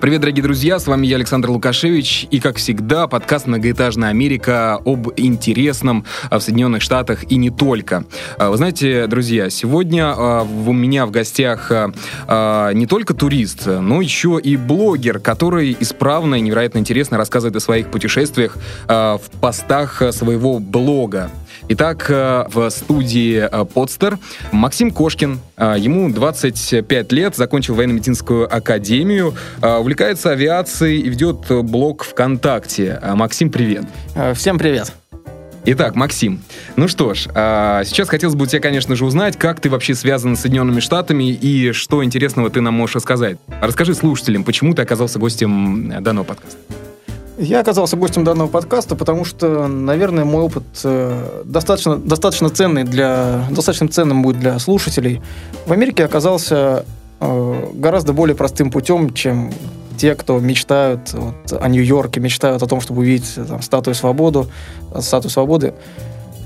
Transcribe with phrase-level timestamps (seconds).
[0.00, 5.08] Привет, дорогие друзья, с вами я, Александр Лукашевич, и, как всегда, подкаст «Многоэтажная Америка» об
[5.18, 8.06] интересном в Соединенных Штатах и не только.
[8.38, 14.00] А, вы знаете, друзья, сегодня а, у меня в гостях а, не только турист, но
[14.00, 18.56] еще и блогер, который исправно и невероятно интересно рассказывает о своих путешествиях
[18.88, 21.30] в постах своего блога.
[21.72, 24.18] Итак, в студии Подстер
[24.50, 25.38] Максим Кошкин.
[25.56, 33.00] Ему 25 лет, закончил военно-медицинскую академию, увлекается авиацией и ведет блог ВКонтакте.
[33.14, 33.84] Максим, привет.
[34.16, 34.92] Э, всем привет.
[35.64, 36.42] Итак, Максим,
[36.74, 39.94] ну что ж, а, сейчас хотелось бы у тебя, конечно же, узнать, как ты вообще
[39.94, 43.38] связан с Соединенными Штатами и что интересного ты нам можешь рассказать.
[43.60, 46.56] Расскажи слушателям, почему ты оказался гостем данного подкаста.
[47.40, 53.46] Я оказался гостем данного подкаста, потому что, наверное, мой опыт э, достаточно, достаточно ценный для,
[53.50, 55.22] достаточно ценным будет для слушателей.
[55.64, 56.84] В Америке оказался
[57.18, 59.52] э, гораздо более простым путем, чем
[59.96, 64.50] те, кто мечтают вот, о Нью-Йорке, мечтают о том, чтобы увидеть там, статую, свободу,
[64.98, 65.72] статую свободы.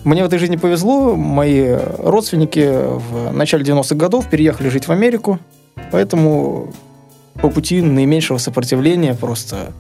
[0.05, 1.17] Мне в этой жизни повезло.
[1.17, 5.41] Мои родственники в начале 90-х годов переехали жить в Америку,
[5.91, 6.73] поэтому
[7.43, 9.73] по пути наименьшего сопротивления просто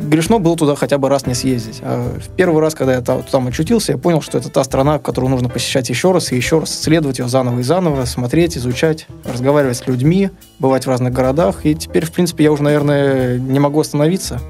[0.00, 1.80] грешно было туда хотя бы раз не съездить.
[1.82, 4.98] А в первый раз, когда я там, там очутился, я понял, что это та страна,
[4.98, 9.06] которую нужно посещать еще раз и еще раз, исследовать ее заново и заново, смотреть, изучать,
[9.24, 11.66] разговаривать с людьми, бывать в разных городах.
[11.66, 14.40] И теперь, в принципе, я уже, наверное, не могу остановиться.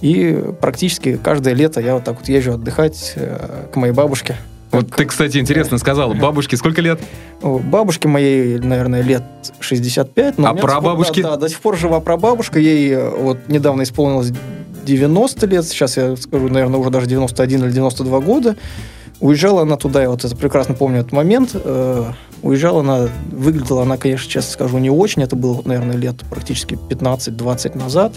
[0.00, 4.36] И практически каждое лето я вот так вот езжу отдыхать э, к моей бабушке.
[4.72, 6.14] Вот ты, кстати, интересно сказал.
[6.14, 6.98] Бабушке сколько лет?
[7.42, 9.22] Бабушке моей, наверное, лет
[9.60, 10.38] 65.
[10.38, 11.22] Но а прабабушке?
[11.22, 12.58] Да, да, до сих пор жива прабабушка.
[12.58, 14.32] Ей э, вот недавно исполнилось
[14.84, 15.64] 90 лет.
[15.66, 18.56] Сейчас я скажу, наверное, уже даже 91 или 92 года.
[19.20, 21.50] Уезжала она туда, я вот это прекрасно помню этот момент.
[21.52, 25.22] Э, уезжала она, выглядела она, конечно, честно скажу, не очень.
[25.22, 28.14] Это было, наверное, лет практически 15-20 назад.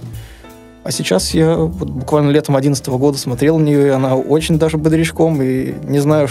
[0.86, 4.78] А сейчас я вот буквально летом 2011 года смотрел на нее, и она очень даже
[4.78, 6.28] бодрячком, и не знаю,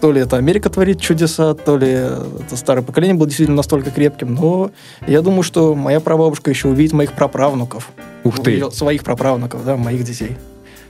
[0.00, 4.34] то ли это Америка творит чудеса, то ли это старое поколение было действительно настолько крепким,
[4.34, 4.70] но
[5.06, 7.90] я думаю, что моя прабабушка еще увидит моих праправнуков.
[8.24, 8.70] Ух ты!
[8.70, 10.38] Своих праправнуков, да, моих детей.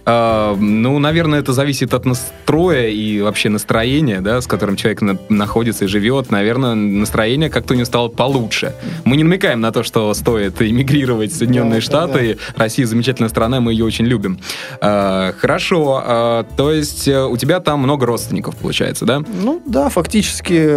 [0.05, 5.19] Uh, ну, наверное, это зависит от настроя и вообще настроения, да, с которым человек на-
[5.29, 6.31] находится и живет.
[6.33, 8.75] Наверное, настроение как-то у него стало получше.
[9.05, 12.35] Мы не намекаем на то, что стоит эмигрировать в Соединенные да, Штаты.
[12.35, 12.65] Да, да.
[12.65, 14.41] Россия замечательная страна, мы ее очень любим.
[14.81, 19.21] Uh, хорошо, uh, то есть э, у тебя там много родственников, получается, да?
[19.21, 20.69] Ну, да, фактически.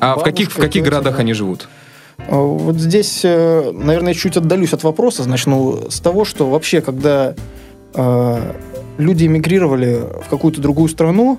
[0.00, 1.20] А в каких, в каких городах да.
[1.20, 1.68] они живут?
[2.28, 5.28] Вот здесь, э, наверное, чуть отдалюсь от вопроса.
[5.28, 7.34] Начну с того, что вообще, когда э,
[8.98, 11.38] люди эмигрировали в какую-то другую страну,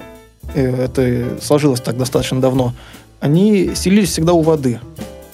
[0.53, 2.73] э, это сложилось так достаточно давно,
[3.19, 4.79] они селились всегда у воды.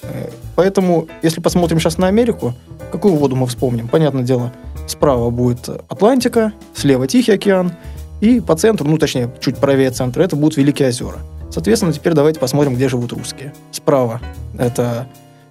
[0.04, 2.54] Э, поэтому, если посмотрим сейчас на Америку,
[2.92, 3.88] какую воду мы вспомним?
[3.88, 4.54] Понятное дело,
[4.88, 7.74] справа будет Атлантика, слева Тихий океан,
[8.22, 11.18] и по центру, ну, точнее, чуть правее центра, это будут Великие озера.
[11.50, 13.54] Соответственно, теперь давайте посмотрим, где живут русские.
[13.72, 14.22] Справа
[14.58, 15.08] это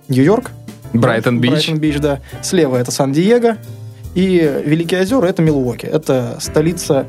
[0.08, 0.50] Нью-Йорк.
[0.92, 1.50] Брайтон-Бич.
[1.50, 2.20] Брайтон-Бич, да.
[2.42, 3.56] Слева это Сан-Диего.
[4.14, 5.86] И Великие озера— это Милуоки.
[5.86, 7.06] Это столица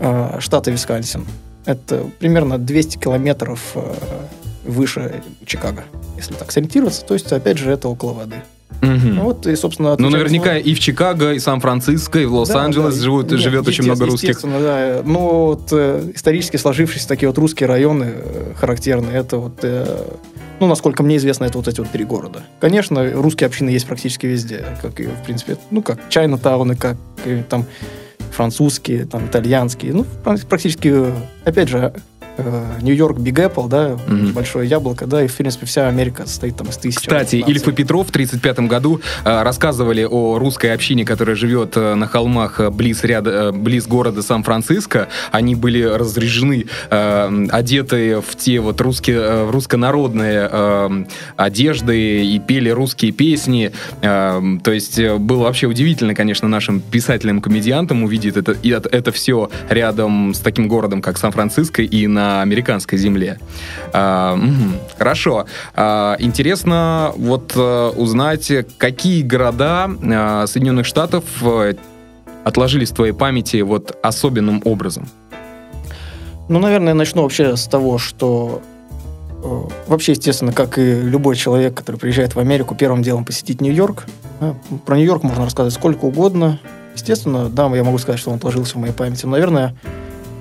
[0.00, 1.26] э, штата Висконсин.
[1.64, 3.94] Это примерно 200 километров э,
[4.64, 5.84] выше Чикаго,
[6.16, 7.04] если так сориентироваться.
[7.04, 8.36] То есть, опять же, это около воды.
[8.82, 9.22] Угу.
[9.22, 13.30] Вот, и, собственно, ну, наверняка и в Чикаго, и Сан-Франциско, и в Лос-Анджелес да, живут,
[13.30, 14.40] Нет, живет очень много русских.
[14.42, 15.02] Да.
[15.04, 19.86] Ну, вот э, исторически сложившиеся такие вот русские районы э, характерные, это вот, э,
[20.62, 22.44] ну, насколько мне известно, это вот эти вот три города.
[22.60, 27.42] Конечно, русские общины есть практически везде, как и, в принципе, ну, как Чайна-тауны, как и,
[27.42, 27.66] там
[28.30, 31.06] французские, там, итальянские, ну, практически,
[31.44, 31.92] опять же,
[32.82, 34.32] Нью-Йорк Биг Apple, да, mm-hmm.
[34.32, 37.00] большое яблоко, да, и, в принципе, вся Америка состоит там из тысяч.
[37.00, 41.94] Кстати, Ильф и Петров в 1935 году э, рассказывали о русской общине, которая живет э,
[41.94, 45.08] на холмах э, близ, ряда, э, близ города Сан-Франциско.
[45.30, 51.04] Они были разряжены, э, одетые в те вот русские, э, русско-народные э,
[51.36, 53.72] одежды и пели русские песни.
[54.00, 59.50] Э, то есть э, было вообще удивительно, конечно, нашим писателям-комедиантам увидеть это, это, это все
[59.68, 63.38] рядом с таким городом, как Сан-Франциско, и на на американской земле.
[63.92, 65.46] А, угу, хорошо.
[65.74, 71.74] А, интересно вот а, узнать, какие города а, Соединенных Штатов а,
[72.44, 75.08] отложились в твоей памяти вот особенным образом?
[76.48, 78.62] Ну, наверное, начну вообще с того, что
[79.88, 84.04] вообще, естественно, как и любой человек, который приезжает в Америку, первым делом посетить Нью-Йорк.
[84.86, 86.60] Про Нью-Йорк можно рассказать сколько угодно.
[86.94, 89.24] Естественно, да, я могу сказать, что он отложился в моей памяти.
[89.24, 89.74] Но, наверное,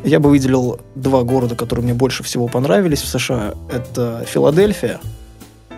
[0.03, 3.53] я бы выделил два города, которые мне больше всего понравились в США.
[3.71, 5.00] Это Филадельфия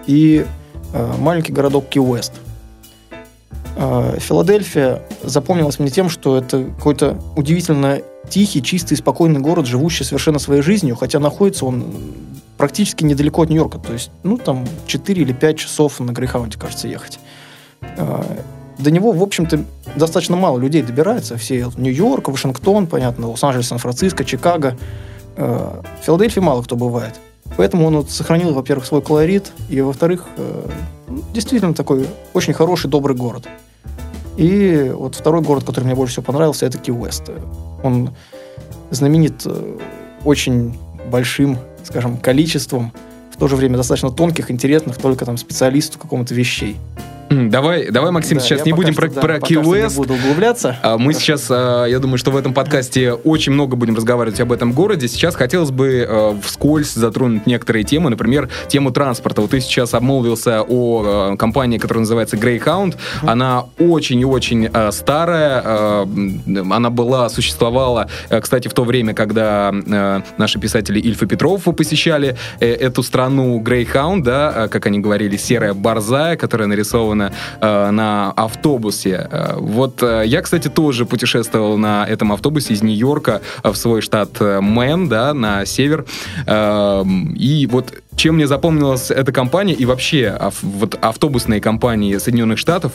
[0.07, 0.45] и
[0.93, 2.33] э, маленький городок Ки-Уэст.
[3.75, 10.39] Э, Филадельфия запомнилась мне тем, что это какой-то удивительно тихий, чистый, спокойный город, живущий совершенно
[10.39, 11.85] своей жизнью, хотя находится он
[12.57, 13.79] практически недалеко от Нью-Йорка.
[13.79, 17.19] То есть, ну, там 4 или 5 часов на Грейхаунде, кажется, ехать.
[17.81, 18.23] Э,
[18.77, 19.63] до него, в общем-то,
[19.95, 21.37] достаточно мало людей добирается.
[21.37, 24.77] Все Нью-Йорк, Вашингтон, понятно, Лос-Анджелес, Сан-Франциско, Чикаго.
[25.35, 27.15] Э, в Филадельфии мало кто бывает.
[27.57, 30.69] Поэтому он вот сохранил, во-первых, свой колорит, и, во-вторых, э,
[31.07, 33.47] ну, действительно такой очень хороший, добрый город.
[34.37, 37.29] И вот второй город, который мне больше всего понравился, это Ки-Уэст.
[37.83, 38.09] Он
[38.89, 39.77] знаменит э,
[40.25, 40.77] очень
[41.11, 42.91] большим, скажем, количеством,
[43.31, 46.77] в то же время достаточно тонких, интересных только там специалисту какому-то вещей.
[47.29, 49.95] Давай, давай, Максим, да, сейчас не будем про, да, про QS.
[49.95, 50.77] буду углубляться.
[50.81, 51.19] А, мы Хорошо.
[51.19, 55.07] сейчас, а, я думаю, что в этом подкасте очень много будем разговаривать об этом городе.
[55.07, 59.41] Сейчас хотелось бы а, вскользь затронуть некоторые темы, например, тему транспорта.
[59.41, 62.95] Вот ты сейчас обмолвился о компании, которая называется Greyhound.
[62.95, 63.29] Mm-hmm.
[63.29, 66.03] Она очень и очень старая.
[66.03, 68.09] Она была, существовала,
[68.41, 69.71] кстати, в то время, когда
[70.37, 75.73] наши писатели Ильф и Петров посещали э, эту страну Greyhound, да, как они говорили, серая
[75.73, 77.31] борзая, которая нарисована именно
[77.61, 79.27] э, на автобусе.
[79.31, 84.29] Э, вот э, я, кстати, тоже путешествовал на этом автобусе из Нью-Йорка в свой штат
[84.39, 86.05] э, Мэн, да, на север.
[86.45, 87.03] Э,
[87.35, 92.93] и вот чем мне запомнилась эта компания и вообще ав, вот автобусные компании Соединенных Штатов,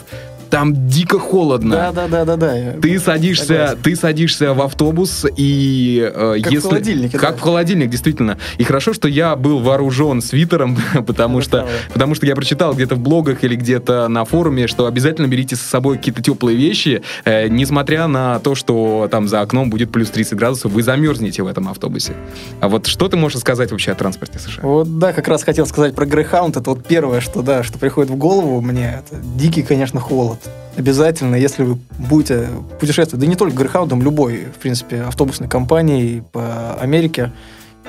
[0.49, 1.75] там дико холодно.
[1.75, 2.73] Да, да, да, да, да.
[2.81, 3.77] Ты садишься, согласен.
[3.83, 7.37] ты садишься в автобус и э, как если в холодильнике, как да.
[7.37, 8.37] в холодильник, действительно.
[8.57, 10.77] И хорошо, что я был вооружен свитером,
[11.07, 15.27] потому что потому что я прочитал где-то в блогах или где-то на форуме, что обязательно
[15.27, 19.91] берите с собой какие-то теплые вещи, э, несмотря на то, что там за окном будет
[19.91, 22.13] плюс 30 градусов, вы замерзнете в этом автобусе.
[22.59, 24.63] А вот что ты можешь сказать вообще о транспорте США?
[24.63, 26.59] Вот да, как раз хотел сказать про Greyhound.
[26.59, 29.01] Это вот первое, что да, что приходит в голову мне.
[29.05, 30.39] Это дикий, конечно, холод
[30.79, 32.47] обязательно, если вы будете
[32.79, 37.31] путешествовать, да не только Грейхаундом, любой, в принципе, автобусной компанией по Америке,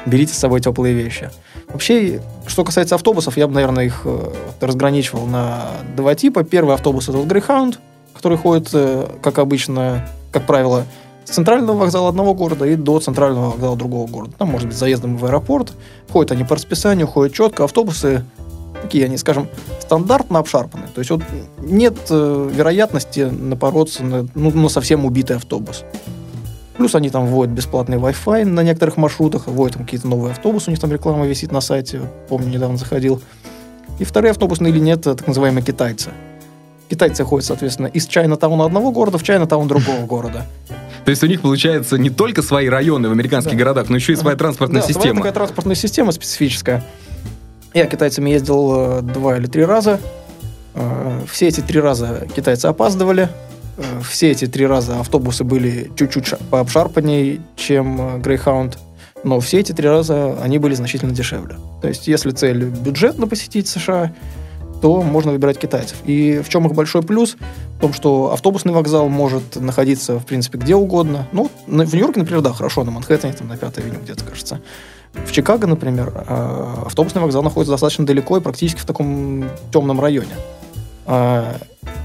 [0.06, 1.30] берите с собой теплые вещи.
[1.68, 6.42] Вообще, что касается автобусов, я бы, наверное, их э, разграничивал на два типа.
[6.42, 7.78] Первый автобус это вот Greyhound,
[8.14, 10.84] который ходит, э, как обычно, как правило,
[11.30, 14.32] центрального вокзала одного города и до центрального вокзала другого города.
[14.38, 15.72] Там, может быть, заездом в аэропорт.
[16.10, 17.64] Ходят они по расписанию, ходят четко.
[17.64, 18.24] Автобусы
[18.82, 19.48] такие они, скажем,
[19.80, 20.88] стандартно обшарпаны.
[20.94, 21.22] То есть вот
[21.58, 25.84] нет э, вероятности напороться на, ну, на совсем убитый автобус.
[26.76, 30.72] Плюс они там вводят бесплатный Wi-Fi на некоторых маршрутах, вводят там какие-то новые автобусы, у
[30.72, 33.20] них там реклама висит на сайте, помню, недавно заходил.
[33.98, 36.10] И вторые автобусные линии это так называемые китайцы.
[36.88, 40.46] Китайцы ходят, соответственно, из Чайна-тауна одного города в Чайна-таун другого города.
[41.10, 44.16] То есть у них получается не только свои районы в американских городах, но еще и
[44.16, 45.02] своя транспортная система.
[45.02, 46.84] Своя такая транспортная система специфическая.
[47.74, 49.98] Я китайцами ездил э, два или три раза.
[50.74, 53.28] Э, все эти три раза китайцы опаздывали.
[53.76, 58.78] Э, все эти три раза автобусы были чуть-чуть пообшарпаннее, чем Greyhound.
[59.24, 61.56] Но все эти три раза они были значительно дешевле.
[61.82, 64.14] То есть, если цель бюджетно посетить США,
[64.80, 65.96] то можно выбирать китайцев.
[66.04, 67.36] И в чем их большой плюс?
[67.76, 71.26] В том, что автобусный вокзал может находиться, в принципе, где угодно.
[71.32, 74.60] Ну, в Нью-Йорке, например, да, хорошо, на Манхэттене, там, на Пятой авеню где-то, кажется.
[75.12, 80.34] В Чикаго, например, э, автобусный вокзал находится достаточно далеко и практически в таком темном районе.
[81.06, 81.56] А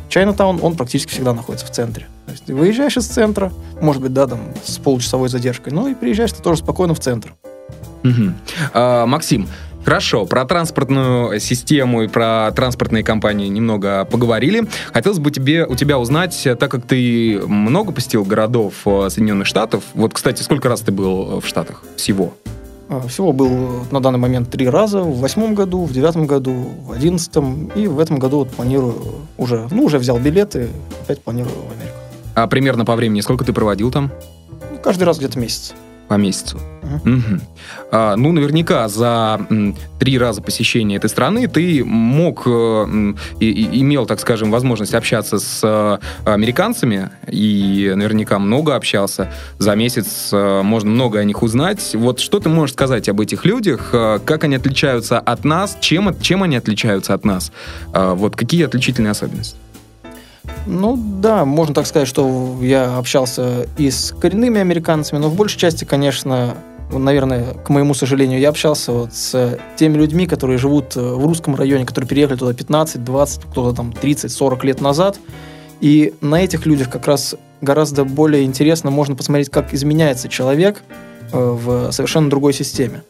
[0.09, 2.07] Чайнатаун, он практически всегда находится в центре.
[2.25, 3.51] То есть ты выезжаешь из центра,
[3.81, 7.35] может быть, да, там, с получасовой задержкой, но и приезжаешь ты тоже спокойно в центр.
[8.03, 8.33] Угу.
[8.73, 9.47] А, Максим,
[9.85, 14.67] Хорошо, про транспортную систему и про транспортные компании немного поговорили.
[14.91, 19.83] Хотелось бы тебе, у тебя узнать, так как ты много посетил городов э, Соединенных Штатов,
[19.93, 22.33] вот, кстати, сколько раз ты был в Штатах всего?
[22.89, 25.01] А, всего был на данный момент три раза.
[25.01, 27.67] В восьмом году, в девятом году, в одиннадцатом.
[27.75, 28.95] И в этом году вот планирую
[29.37, 30.69] уже, ну, уже взял билеты,
[31.03, 31.97] опять планирую в Америку.
[32.33, 34.11] А примерно по времени сколько ты проводил там?
[34.83, 35.73] Каждый раз где-то месяц
[36.07, 36.59] по месяцу.
[36.83, 37.39] Угу.
[37.91, 43.81] А, ну, наверняка за м, три раза посещения этой страны ты мог, э, и, и,
[43.81, 49.31] имел, так скажем, возможность общаться с э, американцами, и наверняка много общался.
[49.57, 51.95] За месяц э, можно много о них узнать.
[51.95, 53.89] Вот что ты можешь сказать об этих людях?
[53.93, 55.77] Э, как они отличаются от нас?
[55.81, 57.51] Чем, чем они отличаются от нас?
[57.93, 59.57] Э, вот какие отличительные особенности?
[60.65, 65.59] Ну да, можно так сказать, что я общался и с коренными американцами, но в большей
[65.59, 66.55] части, конечно,
[66.91, 71.85] наверное, к моему сожалению, я общался вот с теми людьми, которые живут в русском районе,
[71.85, 75.19] которые переехали туда 15, 20, кто-то там 30, 40 лет назад.
[75.81, 80.81] И на этих людях как раз гораздо более интересно можно посмотреть, как изменяется человек
[81.31, 83.03] в совершенно другой системе.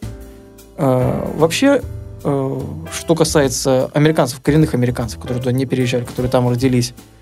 [0.78, 1.82] Вообще,
[2.22, 7.15] что касается американцев, коренных американцев, которые туда не переезжали, которые там родились, Э,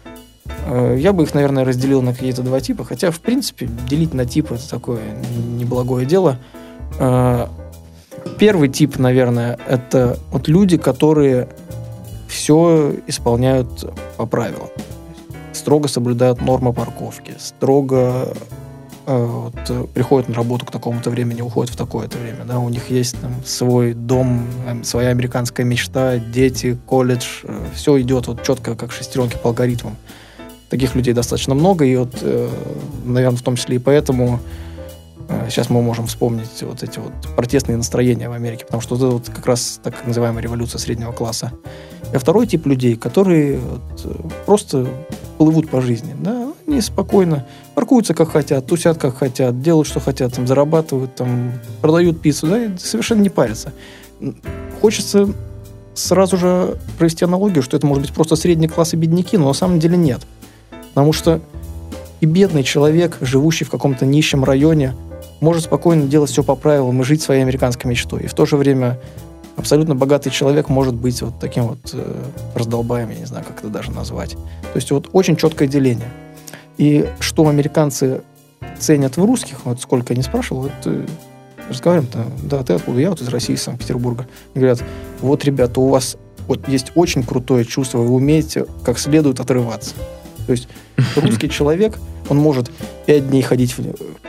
[0.68, 4.56] я бы их, наверное, разделил на какие-то два типа, хотя, в принципе, делить на типы–
[4.56, 5.02] это такое
[5.58, 6.38] неблагое дело.
[7.00, 7.48] Э,
[8.38, 11.50] первый тип, наверное, это вот люди, которые
[12.28, 13.68] все исполняют
[14.18, 14.70] по правилам.
[15.54, 18.34] Строго соблюдают нормы парковки, строго
[19.06, 22.44] э, вот, приходят на работу к такому-то времени, уходят в такое-то время.
[22.46, 22.60] Да?
[22.60, 24.46] У них есть там, свой дом,
[24.84, 27.44] своя американская мечта, дети, колледж.
[27.76, 29.96] Все идет вот четко, как шестеренки по алгоритмам.
[30.74, 32.50] Таких людей достаточно много, и вот, э,
[33.06, 34.40] наверное, в том числе и поэтому
[35.30, 39.06] э, сейчас мы можем вспомнить вот эти вот протестные настроения в Америке, потому что это
[39.06, 41.52] вот как раз так называемая революция среднего класса.
[42.12, 44.16] А второй тип людей, которые вот э,
[44.48, 44.88] просто
[45.38, 50.34] плывут по жизни, да, они спокойно паркуются как хотят, тусят как хотят, делают что хотят,
[50.34, 51.52] там, зарабатывают, там,
[51.82, 53.74] продают пиццу, да, и совершенно не парятся.
[54.82, 55.30] Хочется
[55.94, 59.54] сразу же провести аналогию, что это может быть просто средний класс и бедняки, но на
[59.54, 60.22] самом деле нет.
[60.94, 61.42] Потому что
[62.22, 64.94] и бедный человек, живущий в каком-то нищем районе,
[65.42, 68.24] может спокойно делать все по правилам и жить своей американской мечтой.
[68.24, 69.00] И в то же время
[69.58, 72.24] абсолютно богатый человек может быть вот таким вот э,
[72.56, 74.32] раздолбаем, я не знаю, как это даже назвать.
[74.32, 76.08] То есть вот очень четкое деление.
[76.78, 78.22] И что американцы
[78.80, 81.06] ценят в русских, вот сколько я не спрашивал, вот э,
[81.70, 82.10] разговариваем,
[82.44, 83.00] да, ты откуда?
[83.00, 84.28] Я вот из России, из Санкт-Петербурга.
[84.54, 84.82] И говорят,
[85.22, 89.96] вот, ребята, у вас вот есть очень крутое чувство, вы умеете как следует отрываться.
[90.46, 90.68] То есть
[91.16, 91.98] русский человек,
[92.30, 92.72] он может
[93.06, 93.76] 5 дней ходить,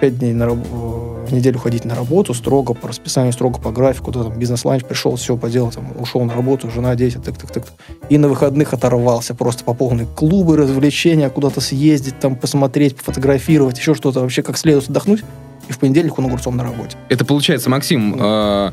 [0.00, 4.24] 5 дней на, в неделю ходить на работу, строго по расписанию, строго по графику, да,
[4.24, 7.64] там, бизнес-ланч пришел, все поделал, там, ушел на работу, жена, дети, так, так, так.
[8.08, 10.06] И на выходных оторвался просто по полной.
[10.06, 15.22] Клубы, развлечения, куда-то съездить, там, посмотреть, пофотографировать, еще что-то, вообще как следует отдохнуть
[15.68, 16.96] и в понедельник он огурцом на работе.
[17.08, 18.72] Это получается, Максим, э,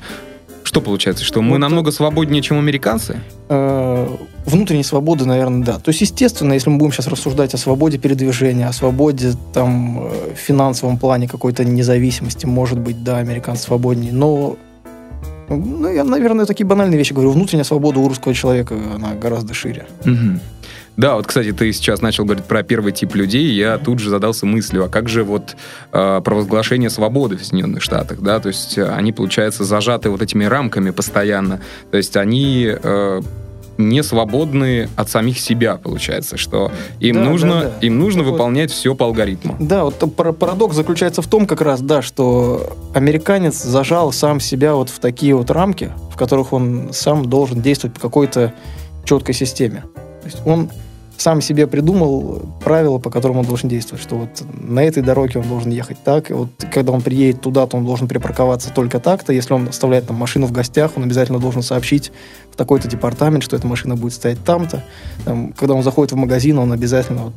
[0.63, 3.19] что получается, что мы вот, намного свободнее, чем американцы?
[3.49, 4.07] Э,
[4.45, 5.79] внутренней свободы, наверное, да.
[5.79, 10.33] То есть, естественно, если мы будем сейчас рассуждать о свободе передвижения, о свободе там, э,
[10.35, 14.57] в финансовом плане какой-то независимости, может быть, да, американцы свободнее, но
[15.55, 17.31] ну, я, наверное, такие банальные вещи говорю.
[17.31, 19.85] Внутренняя свобода у русского человека, она гораздо шире.
[20.05, 20.39] Угу.
[20.97, 24.45] Да, вот, кстати, ты сейчас начал говорить про первый тип людей, я тут же задался
[24.45, 25.55] мыслью, а как же вот
[25.93, 30.43] э, провозглашение свободы в Соединенных Штатах, да, то есть э, они, получается, зажаты вот этими
[30.43, 33.21] рамками постоянно, то есть они э,
[33.89, 37.71] не свободны от самих себя, получается, что им да, нужно, да, да.
[37.81, 39.55] Им нужно так выполнять вот, все по алгоритму.
[39.59, 44.89] Да, вот парадокс заключается в том как раз, да, что американец зажал сам себя вот
[44.89, 48.53] в такие вот рамки, в которых он сам должен действовать по какой-то
[49.05, 49.83] четкой системе.
[50.21, 50.69] То есть он
[51.21, 55.47] сам себе придумал правила, по которым он должен действовать, что вот на этой дороге он
[55.47, 59.31] должен ехать так, и вот когда он приедет туда, то он должен припарковаться только так-то,
[59.31, 62.11] если он оставляет там машину в гостях, он обязательно должен сообщить
[62.51, 64.83] в такой-то департамент, что эта машина будет стоять там-то.
[65.25, 67.33] Там, когда он заходит в магазин, он обязательно вот,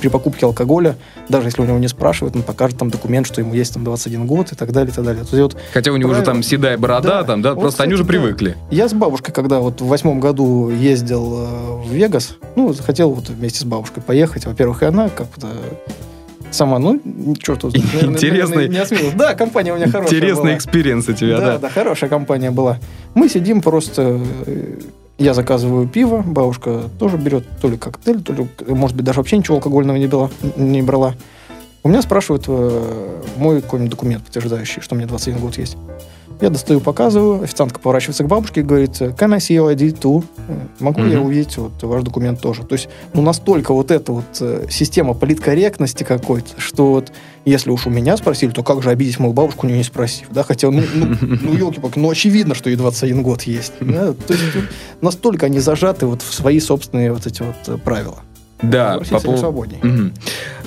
[0.00, 0.96] при покупке алкоголя,
[1.28, 4.26] даже если у него не спрашивают, он покажет там документ, что ему есть там 21
[4.26, 5.24] год и так далее, и так далее.
[5.24, 7.76] То есть, вот, Хотя у него уже там седая борода, да, там, да, вот, просто
[7.76, 8.56] кстати, они уже привыкли.
[8.70, 8.76] Да.
[8.76, 13.28] Я с бабушкой, когда вот в восьмом году ездил э, в Вегас, ну, хотел вот
[13.28, 14.46] вместе с бабушкой поехать.
[14.46, 15.48] Во-первых, и она как-то
[16.54, 17.00] сама, ну,
[17.38, 18.68] черт Интересный.
[18.68, 19.14] Не осмелилась.
[19.14, 21.46] Да, компания у меня хорошая Интересный experience у тебя, да.
[21.52, 22.78] Да, да, хорошая компания была.
[23.14, 24.20] Мы сидим просто...
[24.46, 24.78] Э,
[25.16, 29.36] я заказываю пиво, бабушка тоже берет то ли коктейль, то ли, может быть, даже вообще
[29.36, 31.14] ничего алкогольного не, было, не брала.
[31.84, 35.76] У меня спрашивают э, мой какой-нибудь документ, подтверждающий, что мне 21 год есть.
[36.40, 40.24] Я достаю, показываю, официантка поворачивается к бабушке и говорит, can I see your ID too?
[40.80, 41.12] Могу mm-hmm.
[41.12, 42.64] я увидеть вот ваш документ тоже?
[42.64, 47.12] То есть, ну, настолько вот эта вот э, система политкорректности какой-то, что вот
[47.44, 50.42] если уж у меня спросили, то как же обидеть мою бабушку, не спросив, да?
[50.42, 53.74] Хотя, ну, ну, ну елки-палки, ну, очевидно, что ей 21 год есть.
[53.80, 54.12] Да?
[54.12, 54.44] То есть,
[55.00, 58.18] настолько они зажаты вот в свои собственные вот эти вот э, правила.
[58.62, 59.38] Да, по поводу...
[59.38, 59.78] свободней.
[59.78, 60.12] Угу.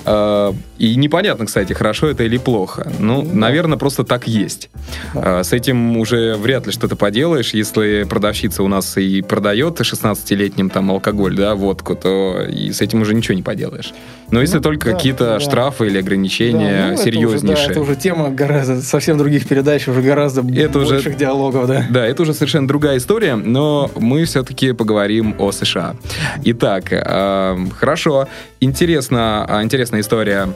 [0.06, 2.91] А, и непонятно, кстати, хорошо это или плохо.
[3.00, 3.34] Ну, да.
[3.34, 4.69] наверное, просто так есть.
[5.13, 5.39] Да.
[5.39, 7.53] А, с этим уже вряд ли что-то поделаешь.
[7.53, 13.01] Если продавщица у нас и продает 16-летним там алкоголь, да, водку, то и с этим
[13.01, 13.93] уже ничего не поделаешь.
[14.29, 15.39] Но если ну, только да, какие-то да.
[15.39, 17.38] штрафы или ограничения да, ну, серьезнейшие.
[17.38, 21.13] Это уже, да, это уже тема гораздо совсем других передач, уже гораздо это больших уже,
[21.13, 21.86] диалогов, да.
[21.89, 25.96] Да, это уже совершенно другая история, но мы все-таки поговорим о США.
[26.43, 28.27] Итак, э, хорошо,
[28.60, 30.53] интересно, интересная история а,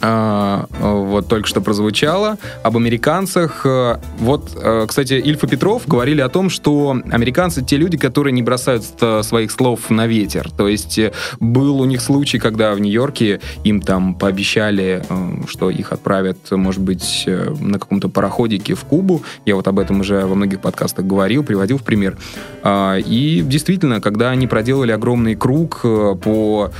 [0.00, 3.62] вот только что прозвучало, об американцах.
[3.64, 8.32] Э, вот, э, кстати, Ильф и Петров говорили о том, что американцы те люди, которые
[8.32, 8.84] не бросают
[9.22, 10.50] своих слов на ветер.
[10.50, 15.02] То есть э, был у них случай, когда в Нью-Йорке им там пообещали,
[15.48, 19.22] что их отправят, может быть, на каком-то пароходике в Кубу.
[19.44, 22.16] Я вот об этом уже во многих подкастах говорил, приводил в пример.
[22.62, 26.70] А, и действительно, когда они проделали огромный круг по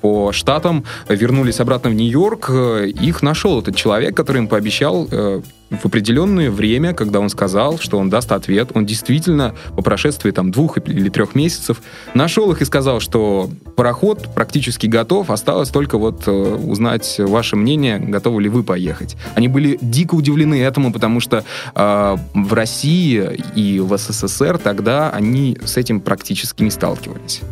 [0.00, 5.86] по штатам, вернулись обратно в Нью-Йорк, их нашел этот человек, который им пообещал э, в
[5.86, 10.78] определенное время, когда он сказал, что он даст ответ, он действительно по прошествии там двух
[10.78, 11.82] или трех месяцев
[12.14, 17.98] нашел их и сказал, что пароход практически готов, осталось только вот э, узнать ваше мнение,
[17.98, 19.16] готовы ли вы поехать.
[19.34, 25.58] Они были дико удивлены этому, потому что э, в России и в СССР тогда они
[25.64, 27.42] с этим практически не сталкивались.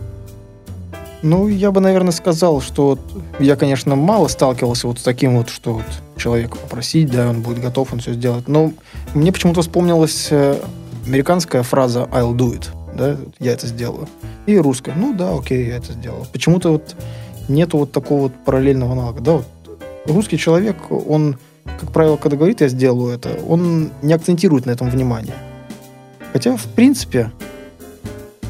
[1.23, 3.01] Ну, я бы, наверное, сказал, что вот
[3.39, 5.85] я, конечно, мало сталкивался вот с таким вот, что вот
[6.17, 8.49] человека попросить, да, он будет готов, он все сделает.
[8.49, 8.73] Но
[9.15, 10.61] мне почему-то вспомнилась э,
[11.07, 14.09] американская фраза «I'll do it», да, я это сделаю.
[14.47, 16.27] И русская, ну да, окей, я это сделал.
[16.33, 16.95] Почему-то вот
[17.49, 19.47] нету вот такого вот параллельного аналога, да, вот
[20.07, 21.39] русский человек, он,
[21.81, 25.35] как правило, когда говорит «я сделаю это», он не акцентирует на этом внимание.
[26.33, 27.33] Хотя, в принципе,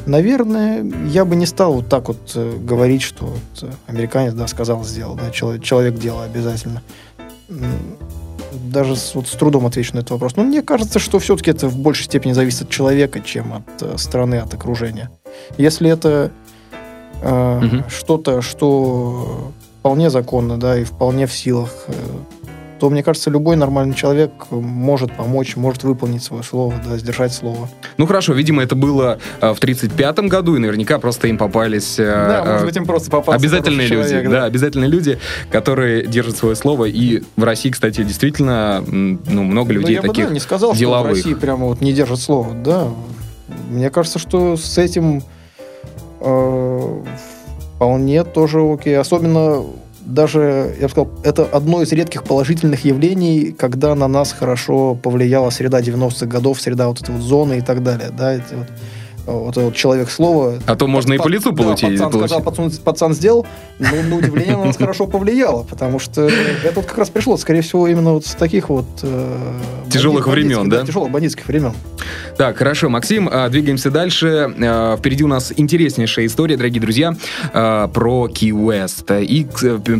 [0.07, 4.47] Наверное, я бы не стал вот так вот э, говорить, что вот э, американец, да,
[4.47, 6.81] сказал, сделал, да, человек, человек делал обязательно.
[8.71, 10.37] Даже с, вот с трудом отвечу на этот вопрос.
[10.37, 13.97] Но мне кажется, что все-таки это в большей степени зависит от человека, чем от э,
[13.97, 15.11] страны, от окружения.
[15.57, 16.31] Если это
[17.21, 17.89] э, угу.
[17.89, 21.93] что-то, что вполне законно, да, и вполне в силах э,
[22.79, 27.69] то, мне кажется, любой нормальный человек может помочь, может выполнить свое слово, да, сдержать слово.
[27.97, 31.99] Ну хорошо, видимо, это было э, в 35-м году, и наверняка просто им попались...
[31.99, 34.41] Э, да, может быть, им просто попался Обязательные люди, человек, да.
[34.41, 35.19] да, обязательные люди,
[35.51, 36.85] которые держат свое слово.
[36.85, 40.73] И в России, кстати, действительно, ну, много людей Но я таких бы, да, не сказал,
[40.73, 41.17] деловых.
[41.17, 42.87] что в России прямо вот не держат слово, да.
[43.69, 45.23] Мне кажется, что с этим
[46.19, 47.03] э,
[47.75, 48.97] вполне тоже окей.
[48.97, 49.63] Особенно
[50.07, 55.49] даже, я бы сказал, это одно из редких положительных явлений, когда на нас хорошо повлияла
[55.49, 58.09] среда 90-х годов, среда вот этой вот зоны и так далее.
[58.17, 58.67] Да, эти вот
[59.27, 60.55] вот этот человек слова.
[60.65, 61.91] А то можно и по лицу да, получить.
[61.91, 62.29] Пацан, получить.
[62.31, 63.45] Сказал, пацан, пацан сделал,
[63.79, 67.61] но на удивление на нас хорошо повлияло, потому что это вот как раз пришло, скорее
[67.61, 68.85] всего, именно вот с таких вот...
[69.03, 69.59] Э,
[69.89, 70.85] тяжелых времен, да?
[70.85, 71.73] Тяжелых бандитских времен.
[72.37, 74.53] Так, хорошо, Максим, а, двигаемся дальше.
[74.59, 77.15] А, впереди у нас интереснейшая история, дорогие друзья,
[77.53, 79.23] а, про West.
[79.23, 79.47] И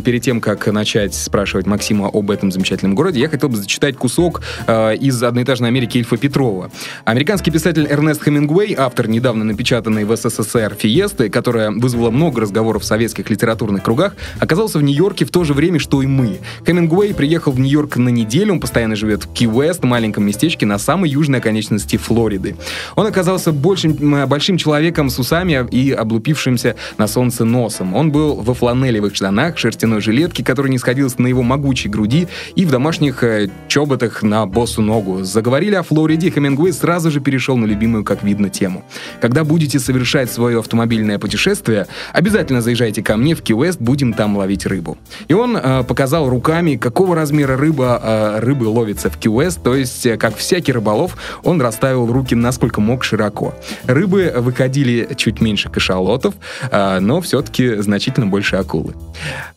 [0.00, 4.42] перед тем, как начать спрашивать Максима об этом замечательном городе, я хотел бы зачитать кусок
[4.68, 6.70] из «Одноэтажной Америки» Ильфа Петрова.
[7.04, 12.86] Американский писатель Эрнест Хемингуэй, автор недавно напечатанной в СССР «Фиесты», которая вызвала много разговоров в
[12.86, 16.38] советских литературных кругах, оказался в Нью-Йорке в то же время, что и мы.
[16.64, 21.10] Хемингуэй приехал в Нью-Йорк на неделю, он постоянно живет в Ки-Уэст, маленьком местечке на самой
[21.10, 22.56] южной оконечности Флориды.
[22.94, 27.96] Он оказался большим, большим человеком с усами и облупившимся на солнце носом.
[27.96, 32.64] Он был во фланелевых штанах, шерстяной жилетке, которая не сходилась на его могучей груди, и
[32.64, 35.24] в домашних э, чоботах на босу ногу.
[35.24, 38.84] Заговорили о Флориде, Хемингуэй сразу же перешел на любимую, как видно, тему.
[39.20, 44.66] Когда будете совершать свое автомобильное путешествие, обязательно заезжайте ко мне в Ки-Уэст, будем там ловить
[44.66, 44.98] рыбу.
[45.28, 50.06] И он э, показал руками, какого размера рыба, э, рыбы ловится в Ки-Уэст, то есть,
[50.06, 53.54] э, как всякий рыболов, он расставил руки насколько мог широко.
[53.84, 56.34] Рыбы выходили чуть меньше кашалотов,
[56.70, 58.94] э, но все-таки значительно больше акулы.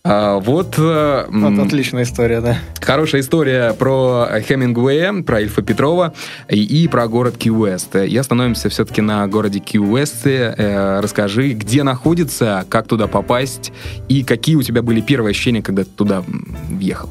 [0.03, 0.75] А, вот...
[0.77, 2.57] Э, вот отличная история, да.
[2.81, 6.13] Хорошая история про Хемингуэя, про Ильфа Петрова
[6.49, 7.95] и, и про город Ки-Уэст.
[7.95, 10.53] И остановимся все-таки на городе Ки-Уэсте.
[10.55, 13.71] Э, расскажи, где находится, как туда попасть
[14.07, 16.23] и какие у тебя были первые ощущения, когда ты туда
[16.69, 17.09] въехал?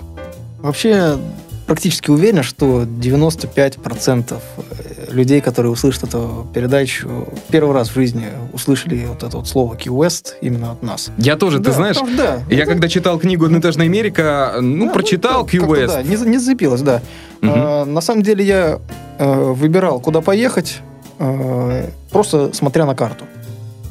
[0.61, 1.19] Вообще,
[1.67, 9.05] практически уверен, что 95% э, людей, которые услышат эту передачу, первый раз в жизни услышали
[9.09, 11.11] вот это вот слово Key West именно от нас.
[11.19, 12.67] Я тоже, да, ты знаешь, потому, да, я это...
[12.67, 15.87] когда читал книгу «Одноэтажная Америка», ну, да, прочитал ну, Key West.
[15.89, 17.03] Да, не, не зацепилось, да.
[17.43, 17.53] Угу.
[17.53, 18.79] А, на самом деле я
[19.19, 20.90] э, выбирал, куда поехать, э,
[22.11, 23.25] просто смотря на карту.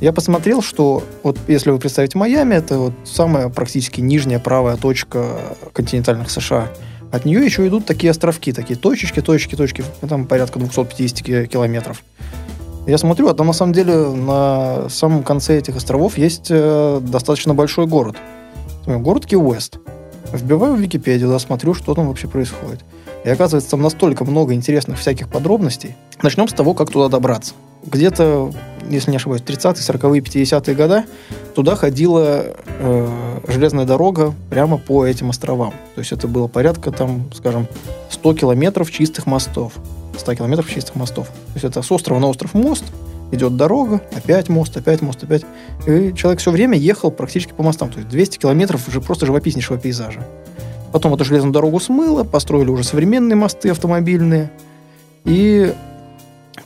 [0.02, 5.40] Я посмотрел, что вот если вы представите Майами, это вот самая практически нижняя правая точка
[5.74, 6.70] континентальных США–
[7.12, 12.04] от нее еще идут такие островки, такие точечки, точки, точки, там порядка 250 километров.
[12.86, 17.54] Я смотрю, а там на самом деле на самом конце этих островов есть э, достаточно
[17.54, 18.16] большой город.
[18.86, 19.80] Город Ки-Уэст.
[20.34, 22.82] Вбиваю в Википедию, да, смотрю, что там вообще происходит.
[23.30, 25.96] И оказывается, там настолько много интересных всяких подробностей.
[26.24, 27.54] Начнем с того, как туда добраться.
[27.86, 28.52] где-то,
[28.90, 31.04] если не ошибаюсь, 30-е, 40-е, 50-е годы
[31.54, 35.76] туда ходила э, железная дорога прямо по этим островам.
[35.94, 37.68] То есть это было порядка, там, скажем,
[38.10, 39.74] 100 километров чистых мостов.
[40.18, 41.28] 100 километров чистых мостов.
[41.28, 42.86] То есть это с острова на остров мост,
[43.32, 45.44] идет дорога, опять мост, опять мост, опять.
[45.86, 47.92] И человек все время ехал практически по мостам.
[47.92, 50.26] То есть 200 километров уже просто живописнейшего пейзажа.
[50.92, 54.52] Потом эту железную дорогу смыло, построили уже современные мосты автомобильные.
[55.26, 55.74] И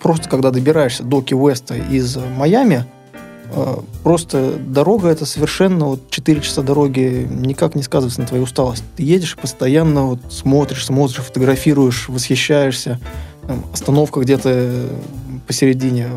[0.01, 2.85] просто когда добираешься до Ки-Уэста из Майами,
[3.51, 8.85] э, просто дорога это совершенно вот 4 часа дороги никак не сказывается на твоей усталости.
[8.95, 12.99] Ты едешь и постоянно вот смотришь, смотришь, фотографируешь, восхищаешься.
[13.47, 14.87] Там, остановка где-то
[15.47, 16.07] посередине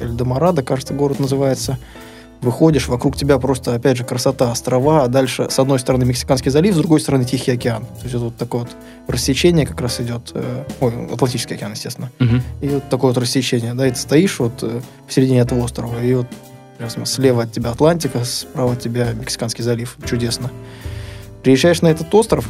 [0.00, 1.78] э, Эльдомарадо, кажется, город называется.
[2.40, 6.74] Выходишь, вокруг тебя просто, опять же, красота, острова, а дальше с одной стороны Мексиканский залив,
[6.74, 7.84] с другой стороны Тихий океан.
[7.84, 8.70] То есть это вот такое вот
[9.08, 12.10] рассечение как раз идет, э, ой, Атлантический океан, естественно.
[12.20, 12.42] Мгм.
[12.60, 16.14] И вот такое вот рассечение, да, и ты стоишь вот э, посередине этого острова, и
[16.14, 16.26] вот
[16.78, 19.96] прям слева от тебя Атлантика, справа от тебя Мексиканский залив.
[20.06, 20.50] Чудесно.
[21.42, 22.48] Приезжаешь на этот остров,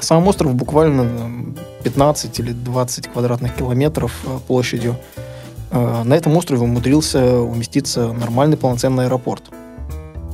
[0.00, 4.96] сам остров буквально там, 15 или 20 квадратных километров э, площадью.
[5.72, 9.44] Э, На этом острове умудрился уместиться нормальный полноценный аэропорт.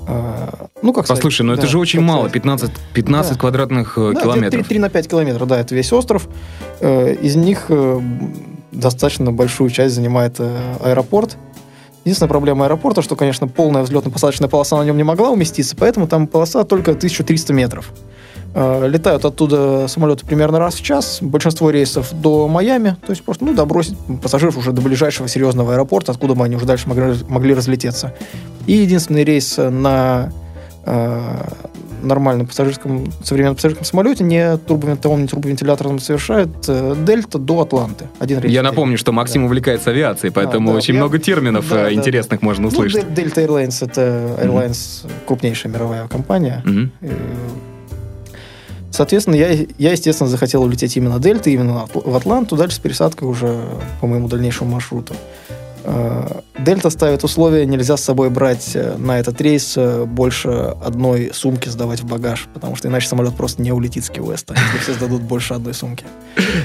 [0.07, 0.49] Э,
[0.83, 2.33] Ну, как сказать, Послушай, ну это да, же очень мало, сказать.
[2.35, 3.39] 15, 15 Да.
[3.39, 4.67] квадратных э, Да, километров.
[4.67, 6.29] 3, на 5 километров, да, это весь остров.
[6.81, 7.71] Из них
[8.73, 11.37] достаточно большую часть занимает аэропорт.
[12.05, 16.27] Единственная проблема аэропорта, что, конечно, полная взлетно-посадочная полоса на нем не могла уместиться, поэтому там
[16.27, 17.91] полоса только 1300 метров.
[18.55, 23.45] Э, Летают оттуда самолеты примерно раз в час, большинство рейсов до Майами, то есть просто,
[23.45, 27.55] ну, добросить пассажиров уже до ближайшего серьезного аэропорта, откуда бы они уже дальше могли, могли
[27.55, 28.15] разлететься.
[28.67, 30.33] И единственный рейс на
[30.87, 31.45] э,
[32.03, 38.07] нормальном пассажирском, современном пассажирском самолете, не турбовинтовом, не турбовентиляторном совершает э, Дельта до Атланты.
[38.19, 38.53] Один рейс.
[38.53, 39.47] Я напомню, что Максим Да.
[39.47, 43.05] увлекается авиацией, поэтому да, очень я- много терминов да, э, да, интересных можно Ну, услышать.
[43.09, 46.63] Дель- Delta Airlines это Airlines крупнейшая мировая компания.
[46.65, 46.93] Мгм.
[48.91, 53.65] Соответственно, я, я, естественно, захотел улететь именно Дельта, именно в Атланту, дальше с пересадкой уже
[54.01, 55.15] по моему дальнейшему маршруту.
[55.89, 60.49] Э, Дельта ставит условие, нельзя с собой брать э, на этот рейс э, больше
[60.85, 64.79] одной сумки сдавать в багаж, потому что иначе самолет просто не улетит с Ки-Уэста, если
[64.79, 66.05] все сдадут больше одной сумки.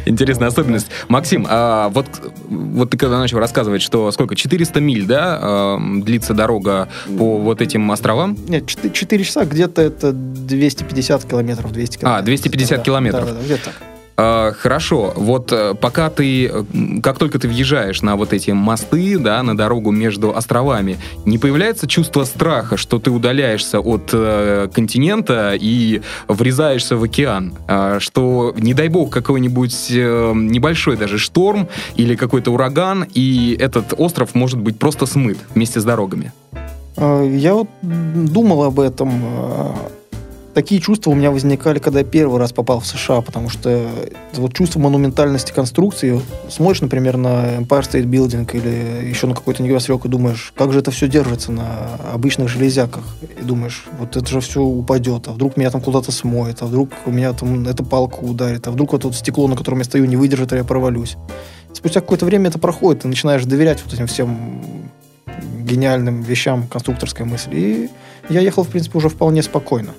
[0.05, 0.87] Интересная особенность.
[1.07, 2.05] Максим, а вот,
[2.49, 7.89] вот ты когда начал рассказывать, что сколько, 400 миль, да, длится дорога по вот этим
[7.91, 8.37] островам?
[8.49, 12.25] Нет, 4, часа где-то это 250 километров, 200 километров.
[12.25, 13.25] 250 Да, километров.
[13.25, 13.92] Да, да, да, где-то так.
[14.15, 16.63] А, Хорошо, вот э, пока ты, э,
[17.01, 21.87] как только ты въезжаешь на вот эти мосты, да, на дорогу между островами, не появляется
[21.87, 28.73] чувство страха, что ты удаляешься от э, континента и врезаешься в океан, А, что, не
[28.73, 34.77] дай бог, какой-нибудь э, небольшой даже шторм или какой-то ураган, и этот остров может быть
[34.77, 36.31] просто смыт вместе с дорогами.
[36.97, 39.11] Э, Я вот думал об этом.
[40.53, 43.87] Такие чувства у меня возникали, когда я первый раз попал в США, потому что
[44.33, 50.05] вот чувство монументальности конструкции, смотришь, например, на Empire State Building или еще на какой-то небоскреб
[50.05, 53.03] и думаешь, как же это все держится на обычных железяках.
[53.41, 56.91] И думаешь, вот это же все упадет, а вдруг меня там куда-то смоет, а вдруг
[57.07, 60.05] у меня там эта палка ударит, а вдруг вот это стекло, на котором я стою,
[60.05, 61.17] не выдержит, а я провалюсь.
[61.73, 64.61] Спустя какое-то время это проходит, ты начинаешь доверять вот этим всем
[65.63, 67.55] гениальным вещам конструкторской мысли.
[67.55, 67.89] И
[68.29, 69.93] я ехал, в принципе, уже вполне спокойно.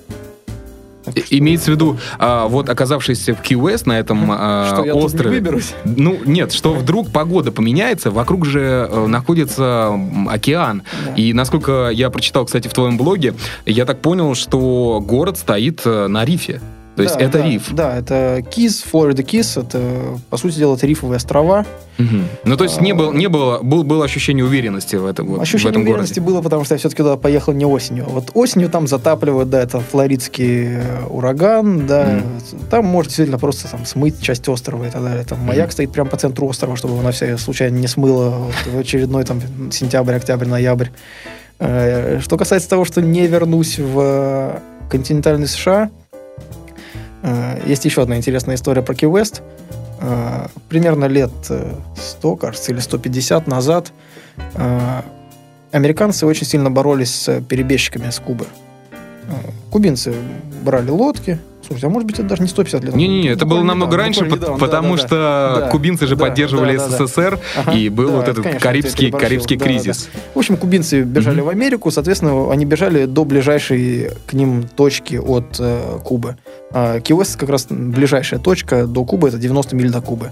[1.05, 4.91] Так что- Имеется в виду, а, вот оказавшись в Ки-Уэст на этом а, что я
[4.93, 5.73] тут не острове, выберусь.
[5.83, 9.91] Ну, нет, что вдруг погода поменяется, вокруг же э, находится
[10.29, 10.83] океан.
[11.05, 11.13] Да.
[11.13, 13.33] И насколько я прочитал, кстати, в твоем блоге,
[13.65, 16.61] я так понял, что город стоит э, на рифе.
[16.95, 17.67] То есть Да, это да, риф.
[17.73, 19.57] Да, это Кис, Флорида Кис.
[19.57, 19.81] Это,
[20.29, 21.65] по сути дела, это рифовые острова.
[21.97, 22.23] Мгм.
[22.45, 25.41] Ну, то есть не было, не было, был, было ощущение уверенности в этом, вот, в
[25.41, 26.33] Ощущение этом уверенности городе.
[26.33, 28.05] было, потому что я все-таки туда поехал не осенью.
[28.07, 32.21] Вот осенью там затапливают, да, это флоридский э, ураган, да.
[32.69, 35.23] Там может действительно просто там смыть часть острова и так далее.
[35.25, 38.77] Там маяк стоит прямо по центру острова, чтобы она вся случайно не смыла вот в
[38.79, 40.87] очередной там сентябрь, октябрь, ноябрь.
[41.59, 45.89] Э, Что касается того, что не вернусь в э, континентальный США,
[47.65, 49.41] есть еще одна интересная история про Ки-Вест.
[50.01, 53.91] Э, Примерно лет э, 100, кажется, или 150 назад
[54.55, 55.01] э,
[55.71, 58.45] американцы очень сильно боролись с перебежчиками с Кубы.
[59.27, 59.33] Э,
[59.71, 60.13] Кубинцы
[60.63, 61.39] брали лодки.
[61.65, 62.95] Слушайте, а может быть, это даже не 150 лет.
[62.95, 65.07] Не-не-не, это было намного недавно, раньше, недавно, потому да-да-да.
[65.07, 67.07] что Да, кубинцы же да, поддерживали да, да, да.
[67.07, 69.79] СССР, Ага, и был да, вот это, этот конечно, Карибский, Карибский да, да, да.
[69.79, 70.09] кризис.
[70.33, 71.45] В общем, кубинцы бежали Мгм.
[71.45, 76.37] в Америку, соответственно, они бежали до ближайшей к ним точки от э, Кубы.
[76.71, 80.31] А Ки-Уэст как раз ближайшая точка до Кубы, это 90 миль до Кубы.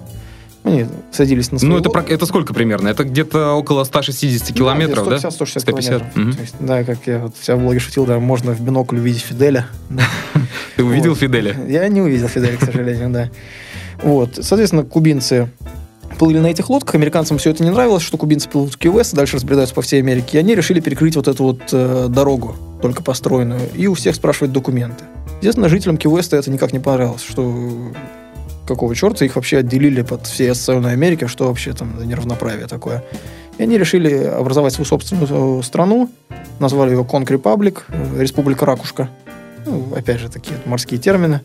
[0.63, 2.05] Они садились на Ну, это, лодки.
[2.07, 2.87] про- это сколько примерно?
[2.87, 5.17] Это где-то около 160 километров, да?
[5.17, 6.15] 150-160 150, километров.
[6.15, 6.33] мгм.
[6.33, 9.21] То есть, да, как я вот вся в блоге шутил, да, можно в бинокль увидеть
[9.23, 9.67] Фиделя.
[10.77, 11.15] Ты увидел.
[11.15, 11.55] Фиделя?
[11.67, 13.29] Я не увидел Фиделя, к сожалению, да.
[14.01, 15.49] Вот, соответственно, кубинцы
[16.17, 19.35] плыли на этих лодках, американцам все это не нравилось, что кубинцы плывут в Кьюэс, дальше
[19.37, 23.61] разбредаются по всей Америке, и они решили перекрыть вот эту вот э, дорогу, только построенную,
[23.75, 25.03] и у всех спрашивать документы.
[25.41, 27.91] Естественно, жителям Кьюэста это никак не понравилось, что
[28.67, 33.03] какого черта их вообще отделили под всей остальной Америки, что вообще там неравноправие такое.
[33.57, 36.09] И они решили образовать свою собственную э, страну,
[36.59, 39.09] назвали ее Конг Репаблик, э, Республика Ракушка.
[39.65, 41.41] Ну, опять же, такие морские термины.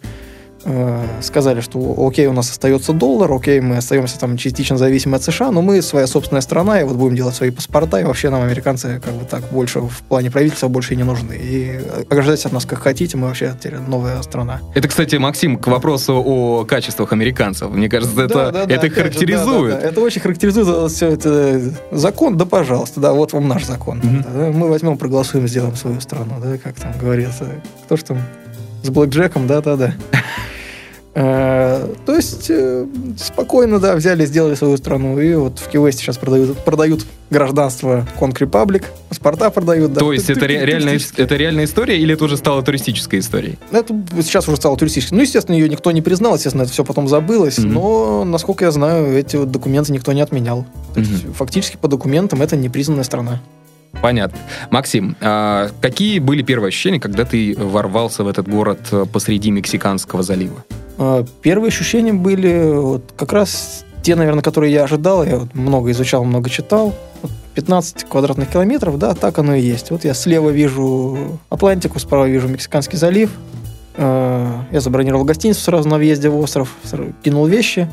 [0.64, 5.22] Э, Сказали, что окей, у нас остается доллар, окей, мы остаемся там частично зависимы от
[5.22, 8.42] США, но мы своя собственная страна, и вот будем делать свои паспорта, и вообще нам
[8.42, 11.34] американцы как бы так больше в плане правительства больше и не нужны.
[11.40, 14.60] И ограждайтесь от нас как хотите, мы вообще теперь новая страна.
[14.74, 17.70] Это, кстати, Максим, к вопросу о качествах американцев.
[17.70, 19.70] Мне кажется, это, Да, да, да, это их опять же, характеризует.
[19.74, 19.88] да, да, да.
[19.88, 21.60] Это очень характеризует все это.
[21.92, 23.98] Закон, да, пожалуйста, да, вот вам наш закон.
[23.98, 24.22] Мгм.
[24.22, 27.46] Да, мы возьмем, проголосуем, сделаем свою страну, да, как там говорится.
[27.84, 28.18] Кто ж там
[28.82, 29.94] с Блэк Джеком, да, да, да.
[31.14, 32.86] Э, То есть э,
[33.18, 35.18] спокойно, да, взяли, сделали свою страну.
[35.18, 39.92] И вот в Кивесте сейчас продают, продают гражданство Конг Репаблик, паспорта продают.
[39.94, 40.00] да.
[40.00, 43.58] То есть это, ре- реальная, это реальная история или это уже стало туристической историей?
[43.72, 45.16] Это сейчас уже стало туристическим.
[45.16, 47.58] Ну, естественно, ее никто не признал, естественно, это все потом забылось.
[47.58, 47.72] Мгм.
[47.72, 50.66] Но, насколько я знаю, эти вот документы никто не отменял.
[50.94, 53.40] То есть, фактически по документам это непризнанная страна.
[54.02, 54.38] Понятно.
[54.70, 60.22] Максим, а какие были первые ощущения, когда ты ворвался в этот город э, посреди Мексиканского
[60.22, 60.64] залива?
[60.98, 65.24] А, Первые ощущения были вот как раз те, наверное, которые я ожидал.
[65.24, 66.94] Я вот много изучал, много читал.
[67.22, 69.90] Вот 15 квадратных километров, да, так оно и есть.
[69.90, 73.30] Вот я слева вижу Атлантику, справа вижу Мексиканский залив.
[73.96, 76.74] А, Я забронировал гостиницу сразу на въезде в остров,
[77.24, 77.90] кинул вещи.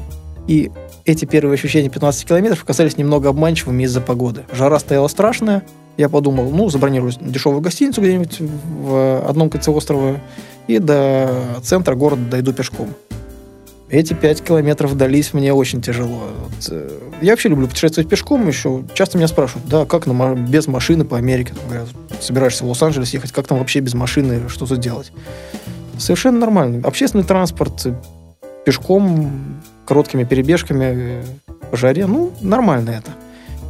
[0.47, 0.71] И
[1.05, 4.45] эти первые ощущения 15 километров казались немного обманчивыми из-за погоды.
[4.53, 5.63] Жара стояла страшная.
[5.97, 10.19] Я подумал, ну, забронирую дешевую гостиницу где-нибудь в одном конце острова
[10.67, 12.89] и до центра города дойду пешком.
[13.87, 16.23] Эти пять километров дались мне очень тяжело.
[16.69, 16.89] Э,
[17.21, 18.83] я вообще люблю путешествовать пешком еще.
[18.95, 21.53] Часто меня спрашивают, да, как на ма- без машины по Америке?
[21.67, 21.87] Говорят,
[22.19, 25.11] собираешься в Лос-Анджелес ехать, как там вообще без машины что-то делать?
[25.99, 26.85] Совершенно нормально.
[26.85, 27.93] Общественный транспорт, э,
[28.65, 31.23] пешком, короткими перебежками э,
[31.69, 33.11] по жаре, ну, нормально это.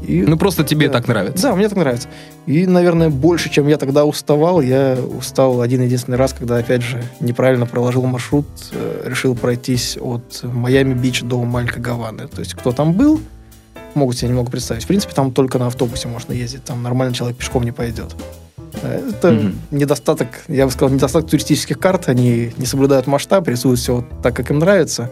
[0.01, 0.93] И Ну, просто тебе Да.
[0.93, 1.43] так нравится.
[1.43, 2.08] да, мне так нравится.
[2.45, 7.03] И, наверное, больше, чем я тогда уставал, я устал один единственный раз, когда, опять же,
[7.19, 12.27] неправильно проложил маршрут, э, решил пройтись от Майами-Бич до Малька Гаваны.
[12.27, 13.19] То есть, кто там был,
[13.95, 14.84] могут себе немного представить.
[14.84, 18.15] В принципе, там только на автобусе можно ездить, там нормальный человек пешком не пойдет.
[18.83, 19.55] Это Мгм.
[19.71, 22.09] недостаток, я бы сказал, недостаток туристических карт.
[22.09, 25.11] Они не соблюдают масштаб, рисуют все вот так, как им нравится.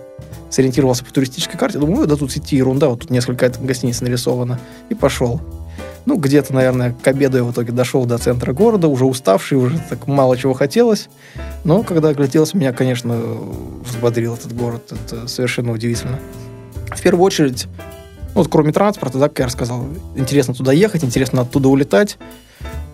[0.50, 4.60] Сориентировался по туристической карте, думаю, да тут идти ерунда, вот тут несколько гостиниц нарисовано.
[4.90, 5.42] И пошел.
[6.06, 9.80] Ну, где-то, наверное, к обеду я в итоге дошел до центра города, уже уставший, уже
[9.90, 11.08] так мало чего хотелось.
[11.64, 13.18] Но когда огляделся, меня, конечно,
[13.86, 14.92] взбодрил этот город.
[14.92, 16.20] Это совершенно удивительно.
[16.94, 17.68] В первую очередь,
[18.36, 22.18] ну, вот кроме транспорта, да, как я рассказал, интересно туда ехать, интересно оттуда улетать.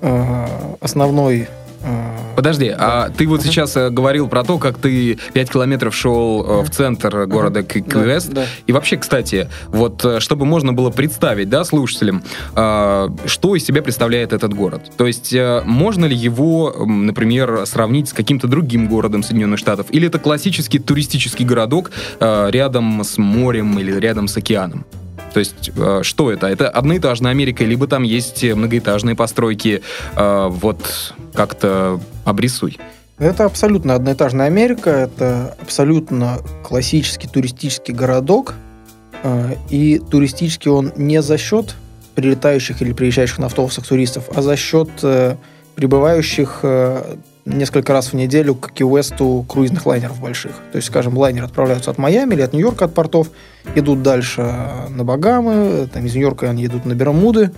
[0.02, 0.46] Э,
[0.82, 1.48] Основной...
[1.84, 6.64] э, Подожди, а ты вот сейчас э, говорил про то, как ты 5 километров шел
[6.64, 8.30] в центр города К- да, Квест.
[8.32, 8.46] да.
[8.66, 14.54] И вообще, кстати, вот чтобы можно было представить, да, слушателям, что из себя представляет этот
[14.54, 14.84] город.
[14.96, 15.36] То есть
[15.66, 19.88] можно ли его, например, сравнить с каким-то другим городом Соединенных Штатов?
[19.90, 24.86] Или это классический туристический городок рядом с морем или рядом с океаном?
[25.34, 26.48] То есть, э, что это?
[26.48, 29.82] Это одноэтажная Америка, либо там есть э, многоэтажные постройки?
[30.16, 32.78] Э, вот как-то обрисуй.
[33.18, 38.54] Это абсолютно одноэтажная Америка, это абсолютно классический туристический городок,
[39.70, 41.76] и туристический он не за счет
[42.16, 44.90] прилетающих или приезжающих на автобусах туристов, а за счет
[45.76, 46.64] прибывающих
[47.50, 50.54] несколько раз в неделю к Ки-Уэсту круизных лайнеров больших.
[50.72, 53.30] То есть, скажем, лайнеры отправляются от Майами или от Нью-Йорка от портов,
[53.76, 54.42] идут дальше
[54.90, 57.52] на Багамы, там из Нью-Йорка они идут на Бермуды,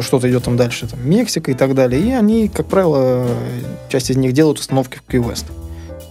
[0.00, 2.00] что-то идет там дальше, там, Мексика и так далее.
[2.00, 3.26] И они, как правило,
[3.88, 5.52] часть из них делают установки в.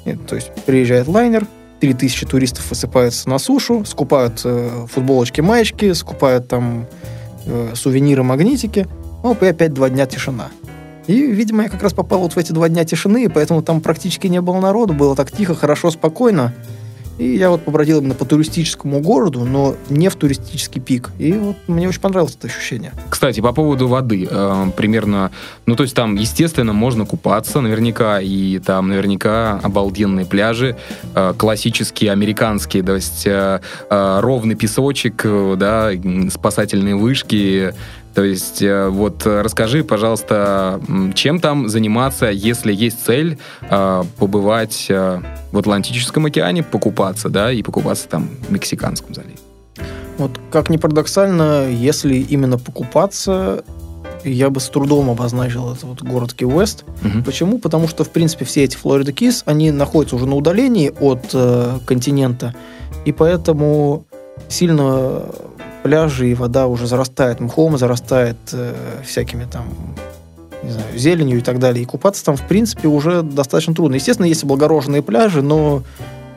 [0.05, 1.47] И, То есть приезжает лайнер,
[1.79, 6.87] 3000 туристов высыпаются на сушу, скупают э, футболочки, маечки, скупают там
[7.45, 8.87] э, сувениры, магнитики.
[9.23, 10.49] Оп, и опять два дня тишина.
[11.07, 14.27] И, видимо, я как раз попал вот в эти два дня тишины, поэтому там практически
[14.27, 16.53] не было народу, было так тихо, хорошо, спокойно.
[17.17, 21.11] И я вот побродил именно по туристическому городу, но не в туристический пик.
[21.17, 22.91] И вот мне очень понравилось это ощущение.
[23.09, 24.27] Кстати, по поводу воды.
[24.29, 25.31] Э, примерно,
[25.65, 30.75] ну, то есть там, естественно, можно купаться наверняка, и там наверняка обалденные пляжи,
[31.13, 35.91] э, классические, американские, то есть э, э, ровный песочек, э, да,
[36.29, 37.73] спасательные вышки,
[38.15, 40.79] то есть э, вот э, расскажи, пожалуйста,
[41.13, 43.37] чем там заниматься, если есть цель
[43.69, 49.35] э, побывать в Атлантическом океане, покупаться, да, и покупаться там в Мексиканском заливе.
[50.17, 53.65] Вот как ни парадоксально, если именно покупаться,
[54.23, 56.85] я бы с трудом обозначил этот вот город Ки-Уэст.
[57.01, 57.23] Мгм.
[57.23, 57.59] Почему?
[57.59, 61.79] Потому что, в принципе, все эти Флорида Кис, они находятся уже на удалении от э,
[61.85, 62.55] континента,
[63.03, 64.05] и поэтому
[64.47, 65.23] сильно
[65.85, 68.73] пляжи и вода уже зарастает мхом, зарастает э,
[69.05, 69.65] всякими там
[70.63, 71.83] не знаю, зеленью и так далее.
[71.83, 73.93] И купаться там, в принципе, уже достаточно трудно.
[73.93, 75.83] Естественно, есть облагороженные пляжи, но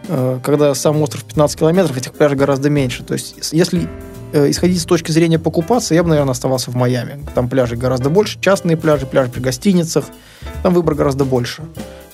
[0.07, 3.05] э, когда сам остров 15 километров, этих пляжей гораздо меньше.
[3.05, 3.89] То есть, если
[4.33, 7.25] э, исходить с точки зрения покупаться, я бы, наверное, оставался в Майами.
[7.35, 10.05] Там пляжей гораздо больше, частные пляжи, пляжи при гостиницах,
[10.63, 11.63] там выбор гораздо больше.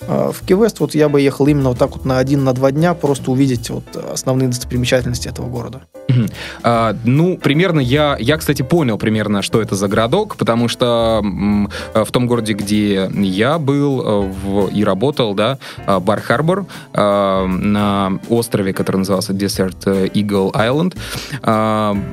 [0.07, 2.71] А В Ки-Вест вот я бы ехал именно вот так вот на один, на два
[2.73, 5.81] дня, просто увидеть вот основные достопримечательности этого города.
[6.09, 6.27] Мгм.
[6.63, 11.71] А, ну, примерно я, я, кстати, понял примерно, что это за городок, потому что м,
[11.95, 18.19] э, в том городе, где я был э, в- и работал, да, Бар-Харбор, э, на
[18.29, 20.95] острове, который назывался Desert Eagle Island,
[21.43, 22.04] м,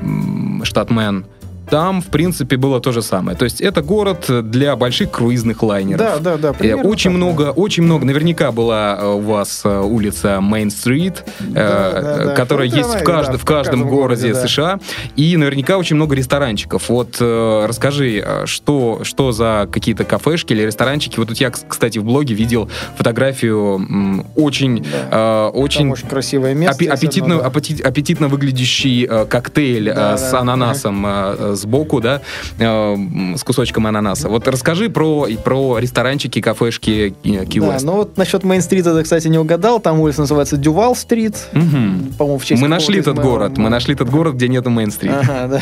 [0.64, 1.24] штат Мэн,
[1.72, 3.34] там, в принципе, было то же самое.
[3.34, 5.98] То есть это город для больших круизных лайнеров.
[6.00, 6.50] Да, да, да.
[6.50, 7.24] Э, примерно Очень так, да.
[7.26, 8.04] много, очень много.
[8.04, 12.34] Наверняка была э, у вас э, улица Мейн-стрит, э, Да, да, да.
[12.34, 14.46] которая Ну, есть да, в, кажд- да, в каждом городе да.
[14.46, 14.80] США.
[15.16, 16.90] И наверняка очень много ресторанчиков.
[16.90, 21.18] Вот э, расскажи, э, что, что за какие-то кафешки или ресторанчики?
[21.18, 25.48] Вот тут я, кс- кстати, в блоге видел фотографию очень, Да.
[25.48, 26.76] э, очень очень красивое место.
[26.84, 27.46] аппе- аппетитно, естественно, да.
[27.48, 30.40] аппетит- аппетитно выглядящий э, коктейль э, Да, с да.
[30.40, 32.20] ананасом э, э, сбоку, да,
[32.58, 32.96] э,
[33.36, 34.28] с кусочком ананаса.
[34.28, 39.28] Вот расскажи про, про ресторанчики, кафешки э, Ки Да, ну вот насчет Мейн-стрита ты, кстати,
[39.28, 39.80] не угадал.
[39.80, 41.36] Там улица называется Дювал-стрит.
[41.52, 42.12] Мгм.
[42.18, 45.12] По-моему, в честь Мы нашли этот моего- город, мы нашли этот город, где нету Мейн-стрит.
[45.12, 45.60] Ага, да.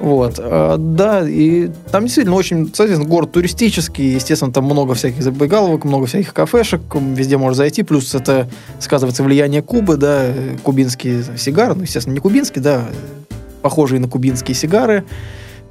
[0.00, 0.34] Вот.
[0.38, 6.06] А, Да, и там действительно очень, соответственно, город туристический, естественно, там много всяких забегаловок, много
[6.06, 11.82] всяких кафешек, везде можно зайти, плюс это сказывается влияние Кубы, да, э, кубинские сигары, ну,
[11.82, 12.84] естественно, не кубинские, да,
[13.30, 13.31] э,
[13.62, 15.04] похожие на кубинские сигары,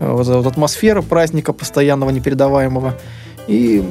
[0.02, 2.96] Э, вот вот атмосфера праздника постоянного, непередаваемого.
[3.48, 3.84] И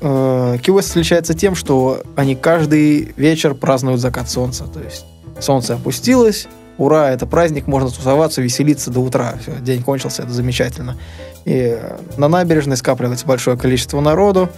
[0.00, 5.04] э, Ки-Уэст отличается тем, что они каждый вечер празднуют закат солнца, то есть
[5.40, 9.34] солнце опустилось, ура, это праздник, можно тусоваться, веселиться до утра.
[9.40, 10.96] Всё, день кончился, это замечательно.
[11.44, 14.48] И э, на набережной скапливается большое количество народу,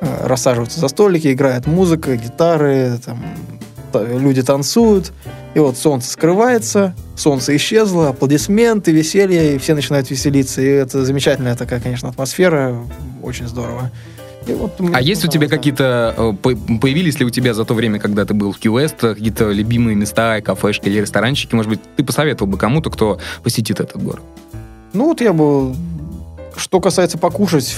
[0.00, 3.22] э, рассаживаются за столики, играет музыка, гитары, там,
[3.92, 5.12] та- люди танцуют.
[5.58, 10.62] И вот солнце скрывается, солнце исчезло, аплодисменты, веселье, и все начинают веселиться.
[10.62, 12.76] И это замечательная такая, конечно, атмосфера,
[13.24, 13.90] очень здорово.
[14.46, 17.74] И вот А есть у тебя какие-то, э, по- появились ли у тебя за то
[17.74, 21.56] время, когда ты был в Ки-Уэст, какие-то любимые места, кафешки или ресторанчики?
[21.56, 24.22] Может быть, ты посоветовал бы кому-то, кто посетит этот город?
[24.92, 25.74] Ну вот я бы...
[26.56, 27.76] Что касается покушать,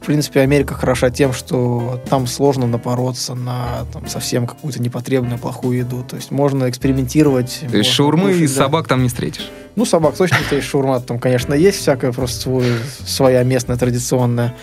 [0.00, 5.78] в принципе, Америка хороша тем, что там сложно напороться на там, совсем какую-то непотребную, плохую
[5.78, 6.04] еду.
[6.08, 7.62] То есть можно экспериментировать.
[7.70, 8.54] То есть шаурмы кушать, и да.
[8.54, 9.50] собак там не встретишь?
[9.76, 11.00] Ну, собак точно есть шаурма.
[11.00, 12.64] Там, конечно, есть всякая просто свой,
[13.04, 14.54] своя местная, традиционная.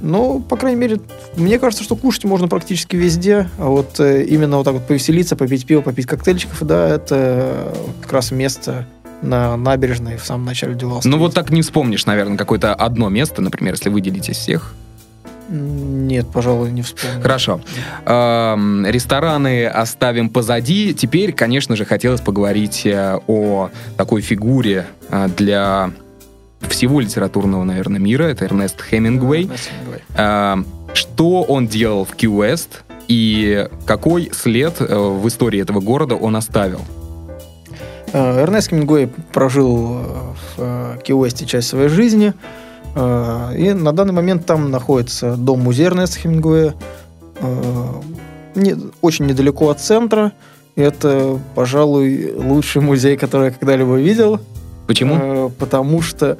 [0.00, 1.00] Но, по крайней мере,
[1.36, 3.48] мне кажется, что кушать можно практически везде.
[3.58, 7.72] А вот э, именно вот так вот повеселиться, попить пиво, попить коктейльчиков, да, это
[8.02, 8.86] как раз место
[9.22, 11.00] на набережной в самом начале дела.
[11.04, 14.74] Ну вот так не вспомнишь, наверное, какое-то одно место, например, если выделить из всех.
[15.48, 17.22] Нет, пожалуй, не вспомню.
[17.22, 17.60] Хорошо.
[18.04, 20.92] Эм, рестораны оставим позади.
[20.92, 25.90] Теперь, конечно же, хотелось поговорить э, о такой фигуре э, для
[26.68, 28.24] всего литературного, наверное, мира.
[28.24, 29.48] Это Эрнест Хемингуэй.
[30.16, 36.34] Эм, что он делал в Ки-Уэст и какой след э, в истории этого города он
[36.34, 36.80] оставил?
[38.16, 40.02] Э, Эрнест Хемингуэй прожил э,
[40.56, 42.32] в э, Ки-Уэсте часть своей жизни.
[42.98, 46.72] И на данный момент там находится дом-музей Эрнеста Хемингуэя.
[48.54, 50.32] Не- Очень недалеко от центра.
[50.76, 54.40] И Это, пожалуй, лучший музей, который я когда-либо видел.
[54.86, 55.50] Почему?
[55.58, 56.38] Потому что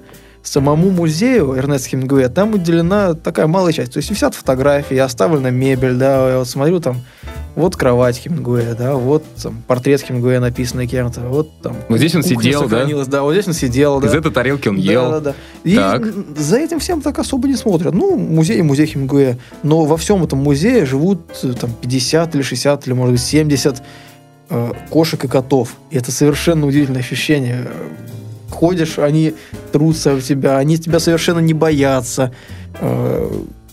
[0.48, 3.92] самому музею Эрнеста Хемингуэя там уделена такая малая часть.
[3.92, 7.00] То есть висят фотографии, оставлена мебель, да, я вот смотрю там,
[7.56, 11.76] вот кровать Хемингуэя, да, вот там портрет Хемингуэя написанный кем-то, вот там...
[11.88, 12.86] Вот здесь он сидел, да?
[13.06, 13.22] да?
[13.22, 14.08] вот здесь он сидел, да.
[14.08, 15.10] Из этой тарелки он Да, ел.
[15.10, 15.34] да, да.
[15.64, 16.04] И Так.
[16.36, 17.94] за этим всем так особо не смотрят.
[17.94, 19.38] Ну, музей музей Хемингуэя.
[19.62, 21.20] Но во всем этом музее живут
[21.58, 23.82] там 50 или 60 или, может быть, 70
[24.50, 25.76] э, кошек и котов.
[25.90, 27.66] И это совершенно удивительное ощущение.
[28.56, 29.34] Ходишь, они
[29.70, 32.32] трутся в тебя, они тебя совершенно не боятся.
[32.80, 33.30] Э,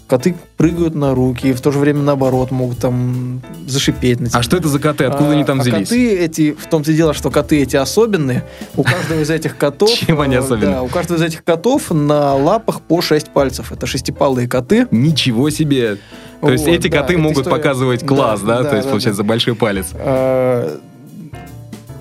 [0.07, 4.39] коты прыгают на руки, и в то же время наоборот могут там зашипеть на тебя.
[4.39, 5.05] А что это за коты?
[5.05, 5.87] Откуда они там а взялись?
[5.87, 8.43] коты эти, в том-то и дело, что коты эти особенные.
[8.75, 9.89] У каждого из этих котов...
[9.93, 10.75] Чем они э, особенные?
[10.75, 13.71] Да, у каждого из этих котов на лапах по 6 пальцев.
[13.71, 14.87] Это шестипалые коты.
[14.91, 15.97] Ничего себе!
[16.41, 18.63] То есть эти коты могут показывать класс, да?
[18.63, 19.87] То есть, получается, большой палец.
[19.93, 20.77] Э,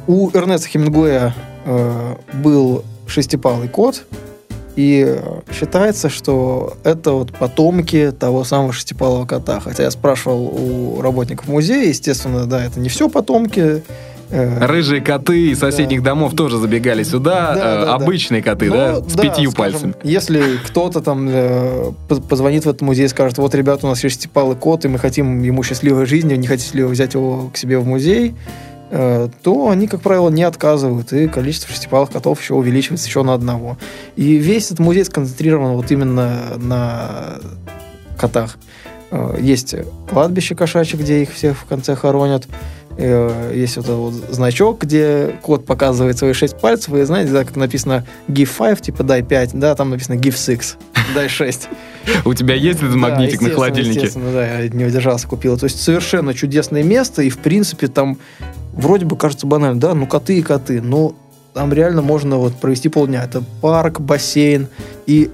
[0.08, 1.32] У Эрнеста Хемингуэя
[1.64, 4.04] э, был шестипалый кот,
[4.74, 5.20] и
[5.52, 9.60] считается, что это вот потомки того самого шестипалого кота.
[9.60, 13.82] Хотя я спрашивал у работников музея, естественно, да, это не все потомки.
[14.30, 15.70] Э, Рыжие коты из Да.
[15.70, 17.54] соседних домов тоже забегали сюда.
[17.54, 17.94] Да, э, да, да.
[17.96, 18.94] Обычные коты, но, да?
[19.06, 19.94] С пятью скажем, пальцами.
[20.04, 21.28] Если кто-то там
[22.08, 24.88] поз- позвонит в этот музей и скажет, вот, ребята, у нас есть шестипалый кот, и
[24.88, 28.34] мы хотим ему счастливой жизни, не хотите ли вы взять его к себе в музей,
[28.92, 33.78] то они, как правило, не отказывают, и количество шестипалых котов еще увеличивается еще на одного.
[34.16, 37.38] И весь этот музей сконцентрирован вот именно на
[38.18, 38.58] котах.
[39.10, 39.74] Э, Есть
[40.10, 42.46] кладбище кошачье, где их всех в конце хоронят.
[42.96, 47.44] Э, Есть вот этот вот значок, где кот показывает свои шесть пальцев, и знаете, да,
[47.44, 50.76] как написано give 5, типа дай 5, да, там написано give 6,
[51.14, 51.68] дай 6.
[52.24, 54.00] У тебя есть этот магнитик на холодильнике?
[54.00, 55.58] Естественно, да, я не удержался, купил.
[55.58, 58.18] То есть совершенно чудесное место, и в принципе там
[58.72, 61.14] вроде бы кажется банально, да, ну коты и коты, но
[61.54, 63.24] там реально можно вот провести полдня.
[63.24, 64.68] Это парк, бассейн,
[65.06, 65.30] и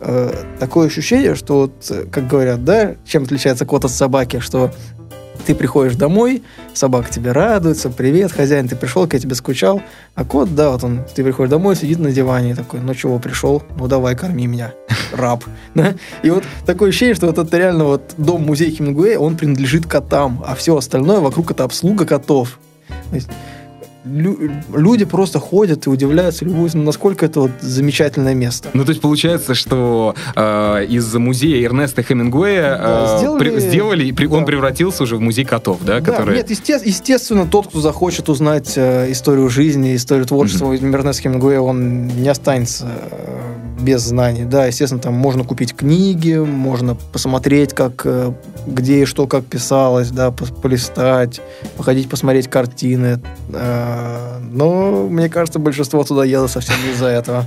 [0.00, 4.70] э, такое ощущение, что вот, как говорят, да, чем отличается кот от собаки, что
[5.46, 6.42] ты приходишь домой,
[6.74, 9.80] собака тебе радуется, привет, хозяин, ты пришел, я тебе скучал,
[10.14, 13.62] а кот, да, вот он, ты приходишь домой, сидит на диване такой, ну чего, пришел,
[13.78, 14.74] ну давай, корми меня,
[15.12, 15.44] раб?
[16.22, 20.54] И вот такое ощущение, что вот это реально вот дом-музей Хемингуэя, он принадлежит котам, а
[20.54, 22.58] все остальное вокруг это обслуга котов.
[23.10, 23.30] То есть
[24.12, 28.68] лю- люди просто ходят и удивляются, любуются, насколько это вот замечательное место.
[28.74, 34.04] Ну, то есть получается, что э, из музея Эрнеста Хемингуэя Да, э, сделали- при- сделали,
[34.06, 34.46] и при- он да.
[34.46, 36.00] превратился уже в музей котов, да?
[36.00, 36.36] Да, который...
[36.36, 42.06] нет, есте- естественно, тот, кто захочет узнать э, историю жизни, историю творчества Эрнеста Хемингуэя, он
[42.08, 44.44] не останется э, без знаний.
[44.44, 48.32] Да, естественно, там можно купить книги, можно посмотреть, как, э,
[48.66, 51.40] где и что, как писалось, да, полистать,
[51.76, 53.20] походить, посмотреть картины.
[53.52, 53.97] Э,
[54.50, 57.46] но, мне кажется, большинство туда едут совсем не из-за этого.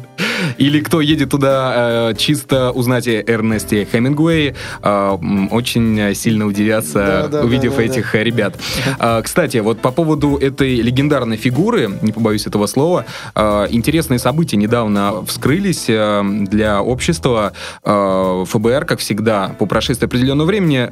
[0.58, 5.18] Или кто едет туда э, чисто узнать о Эрнесте Хемингуэе, э,
[5.52, 8.56] очень сильно удивятся, Да, да, увидев да, этих э, ребят.
[8.99, 15.24] А, кстати, вот по поводу этой легендарной фигуры, не побоюсь этого слова, интересные события недавно
[15.26, 17.54] вскрылись для общества.
[17.84, 20.88] ФБР, как всегда, по прошествии определенного времени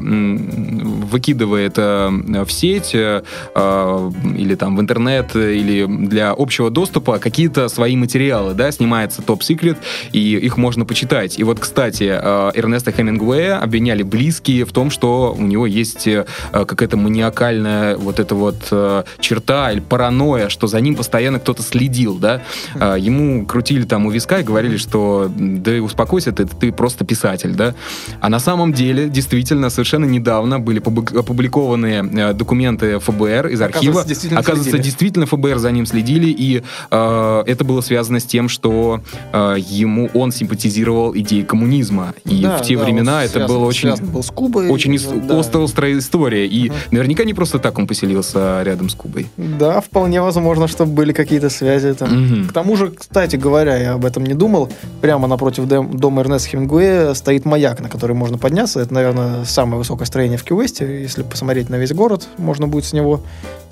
[1.05, 8.71] выкидывает в сеть или там в интернет, или для общего доступа какие-то свои материалы, да,
[8.71, 9.77] снимается топ-секрет,
[10.11, 11.39] и их можно почитать.
[11.39, 16.25] И вот, кстати, э, Эрнеста Хемингуэя обвиняли близкие в том, что у него есть э,
[16.51, 22.17] какая-то маниакальная вот эта вот э, черта или паранойя, что за ним постоянно кто-то следил,
[22.17, 22.41] да.
[22.75, 27.75] Ему крутили там у виска и говорили, что да успокойся, ты, ты просто писатель, да.
[28.19, 34.01] А на самом деле, действительно, совершенно недавно были публи- опубликованы документы ФБР из архива.
[34.01, 34.85] Оказывается, действительно Оказывается, следили.
[34.85, 39.01] действительно ФБР за ним следили, и э, это было связано с тем, что
[39.33, 42.13] э, ему он симпатизировал идеи коммунизма.
[42.25, 44.69] И Да, в те да, времена это связан- было очень был с Кубой.
[44.69, 45.39] очень да.
[45.39, 46.47] острая история.
[46.47, 46.77] И Мгм.
[46.91, 49.27] наверняка не просто так он поселился рядом с Кубой.
[49.37, 52.09] Да, вполне возможно, что были какие-то связи там.
[52.25, 52.47] Мгм.
[52.49, 54.69] К тому же, кстати говоря, я об этом не думал,
[55.01, 58.79] прямо напротив дом- дома Эрнеста Хемингуэя стоит маяк, на который можно подняться.
[58.79, 61.01] Это, наверное, самое высокое строение в Кьюэсте.
[61.01, 63.21] Если посмотреть на весь город, можно будет с него.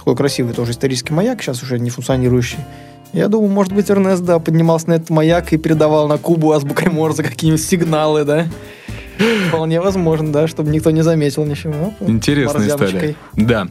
[0.08, 2.60] Такой красивый тоже исторический маяк, сейчас уже не функционирующий.
[3.12, 6.90] Я думаю, может быть, Эрнест, да, поднимался на этот маяк и передавал на Кубу азбукой
[6.90, 8.48] Морзе какие-нибудь сигналы, да?
[9.50, 11.94] Вполне возможно, да, чтобы никто не заметил ничего.
[12.00, 13.16] Интересная история.
[13.34, 13.68] Да.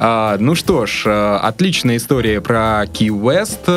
[0.00, 3.68] А, ну что ж, а, отличная история про Ки Уэст.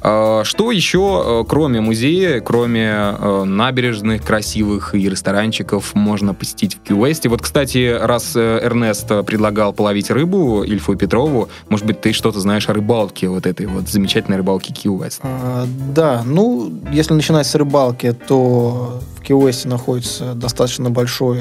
[0.00, 6.80] А, что еще, э, кроме музея, кроме э, набережных красивых и ресторанчиков, можно посетить в
[6.80, 7.28] Ки Уэсте?
[7.28, 12.38] Вот, кстати, раз э, Эрнест предлагал половить рыбу Ильфу и Петрову, может быть, ты что-то
[12.38, 15.20] знаешь о рыбалке, вот этой вот замечательной рыбалке Ки Уэст?
[15.24, 21.40] А, Да, ну, если начинать с рыбалки, то в Киуэсте находится достаточно большой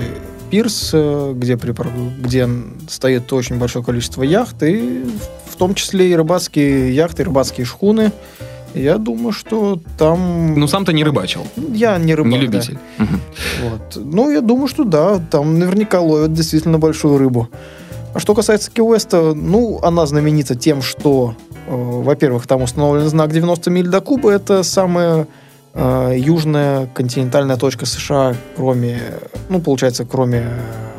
[0.50, 2.50] пирс, э, где, припар- где
[2.90, 5.04] стоит очень большое количество яхт, и
[5.50, 8.12] в том числе и рыбацкие яхты, и рыбацкие шхуны.
[8.74, 10.60] Я думаю, что там...
[10.60, 12.44] Ну, сам-то не рыбачил, Я не рыбак, не да.
[12.44, 12.78] любитель.
[12.98, 13.22] Мгм.
[13.64, 13.96] Вот.
[13.96, 17.50] Ну, я думаю, что да, там наверняка ловят действительно большую рыбу.
[18.14, 21.36] А что касается Ки-Уэста, ну, она знаменита тем, что,
[21.68, 24.32] э, во-первых, там установлен знак 90 миль до Кубы.
[24.32, 25.28] Это самая
[25.74, 29.00] э, южная континентальная точка США, кроме,
[29.50, 30.48] ну, получается, кроме...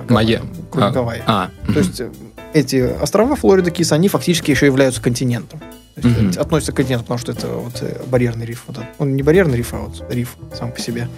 [0.09, 0.43] Майя.
[0.71, 1.23] Кроме А, Гавайи.
[1.27, 2.11] А, То есть э,
[2.55, 5.61] эти острова Флорида Кис, они фактически еще являются континентом.
[6.01, 6.31] То есть, Мгм.
[6.31, 8.65] э, Относятся к континенту, потому что это вот э, барьерный риф.
[8.69, 11.09] Вот он не барьерный риф, а вот риф сам по себе.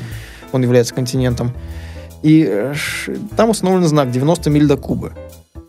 [0.53, 1.53] Он является континентом.
[2.23, 2.75] И э,
[3.37, 5.13] там установлен знак 90 миль до Кубы.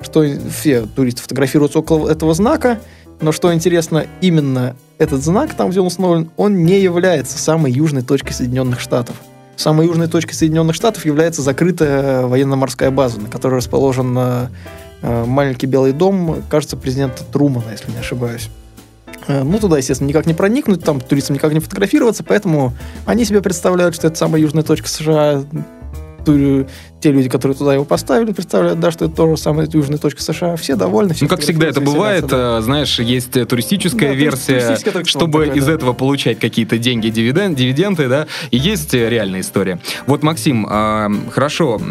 [0.01, 2.79] Что все туристы фотографируются около этого знака,
[3.19, 8.01] но что интересно, именно этот знак, там, где он установлен, он не является самой южной
[8.01, 9.15] точкой Соединенных Штатов.
[9.57, 14.17] Самой южной точкой Соединенных Штатов является закрытая военно-морская база, на которой расположен
[15.01, 18.49] маленький белый дом, кажется, президента Трумана, если не ошибаюсь.
[19.27, 22.73] Э, Ну, туда, естественно, никак не проникнуть, там туристам никак не фотографироваться, поэтому
[23.05, 25.43] они себе представляют, что это самая южная точка США.
[27.01, 30.55] Те люди, которые туда его поставили, представляют, да, что это тоже самая южная точка США.
[30.55, 31.13] Все довольны.
[31.15, 32.59] все Ну, как всегда это бывает, да.
[32.59, 35.73] э, знаешь, есть э, туристическая Да, версия, туристическая чтобы такой, из да.
[35.73, 39.79] этого получать какие-то деньги, дивиден- дивиденды, да, и есть э, реальная история.
[40.05, 41.81] Вот, Максим, э, хорошо,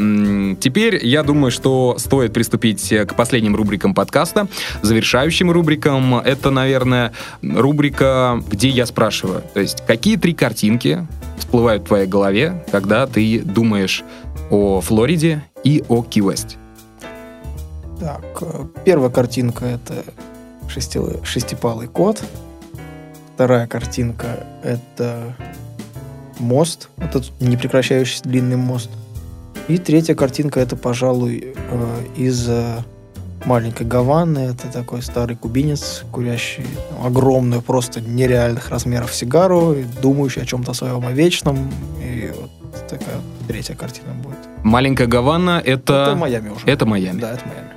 [0.61, 4.47] теперь я думаю, что стоит приступить к последним рубрикам подкаста,
[4.83, 6.17] завершающим рубрикам.
[6.17, 11.07] Это, наверное, рубрика, где я спрашиваю, то есть, какие три картинки
[11.39, 14.05] всплывают в твоей голове, когда ты думаешь
[14.51, 16.57] о Флориде и о Ки-Уэсте?
[17.99, 20.05] Так, э, первая картинка это
[20.69, 22.23] шести- шестипалый кот.
[23.35, 25.37] Вторая картинка это
[26.39, 28.91] мост, этот непрекращающийся длинный мост.
[29.69, 32.79] И третья картинка это, пожалуй, э, из э,
[33.45, 34.39] маленькой Гаваны.
[34.41, 40.73] Это такой старый кубинец, курящий ну, огромную, просто нереальных размеров сигару, и думающий о чем-то
[40.73, 41.71] своем о вечном.
[42.03, 42.51] И вот
[42.89, 44.39] такая третья картина будет.
[44.63, 46.09] Маленькая Гавана— это...
[46.09, 46.67] Это Майами уже.
[46.67, 47.21] Это Майами.
[47.21, 47.71] Да, это Майами.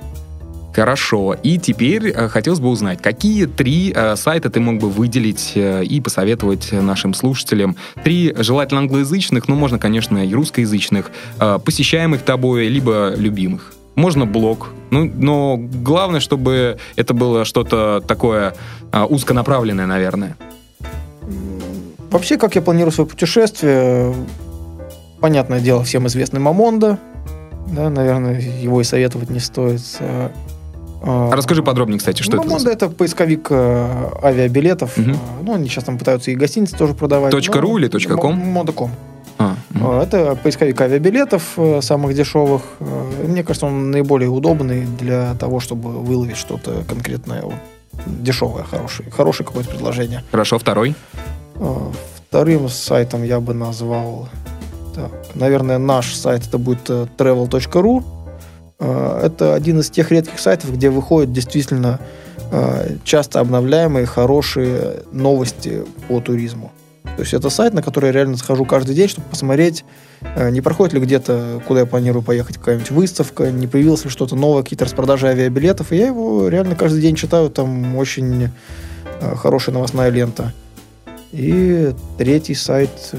[0.74, 1.36] Хорошо.
[1.40, 5.84] И теперь э, хотелось бы узнать, какие три э, сайта ты мог бы выделить э,
[5.84, 7.76] и посоветовать нашим слушателям?
[8.02, 13.72] Три желательно англоязычных, но можно, конечно, и русскоязычных, э, посещаемых тобой, либо любимых.
[13.94, 18.54] Можно блог, ну, но главное, чтобы это было что-то такое
[18.92, 20.36] э, узконаправленное, наверное.
[22.10, 24.14] Вообще, как я планирую свое путешествие,
[25.24, 26.98] понятное дело, всем известный Мамонда.
[27.68, 29.80] Да, наверное, его и советовать не стоит.
[30.00, 30.28] Э,
[31.02, 34.98] э, Расскажи подробнее, кстати, что это Мамонда это поисковик э, авиабилетов.
[34.98, 37.30] Э, Ну, они сейчас там пытаются и гостиницы тоже продавать.
[37.30, 38.32] Точка ру или точка ком?
[38.34, 38.90] М- Мода.ком.
[39.38, 39.56] А.
[39.74, 42.60] Э, Это поисковик авиабилетов э, самых дешевых.
[42.80, 47.44] Э, Мне кажется, он наиболее удобный для того, чтобы выловить что-то конкретное,
[48.04, 50.22] дешевое, хорошее, хорошее какое-то предложение.
[50.30, 50.94] Хорошо, второй.
[51.54, 51.90] А,
[52.28, 54.28] Вторым сайтом я бы назвал,
[54.94, 58.04] так, наверное, наш сайт, это будет э, travel.ru.
[58.78, 62.00] А, Это один из тех редких сайтов, где выходят действительно
[62.50, 66.72] э, часто обновляемые, хорошие новости по туризму.
[67.04, 69.84] То есть это сайт, на который я реально захожу каждый день, чтобы посмотреть,
[70.22, 74.34] э, не проходит ли где-то, куда я планирую поехать, какая-нибудь выставка, не появилось ли что-то
[74.36, 75.92] новое, какие-то распродажи авиабилетов.
[75.92, 78.48] И я его реально каждый день читаю, там очень
[79.20, 80.52] э, хорошая новостная лента.
[81.30, 83.18] И третий сайт, э,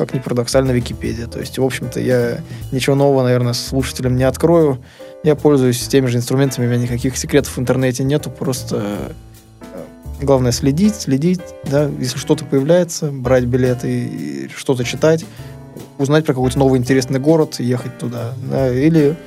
[0.00, 1.26] как ни парадоксально, Википедия.
[1.26, 2.40] То есть, в общем-то, я
[2.72, 4.78] ничего нового, наверное, слушателям не открою.
[5.22, 9.12] Я пользуюсь теми же инструментами, у меня никаких секретов в интернете нету, просто
[9.60, 15.26] э, главное следить, следить, да, если что-то появляется, брать билеты и что-то читать,
[15.98, 19.18] узнать про какой-то новый интересный город, ехать туда, да, или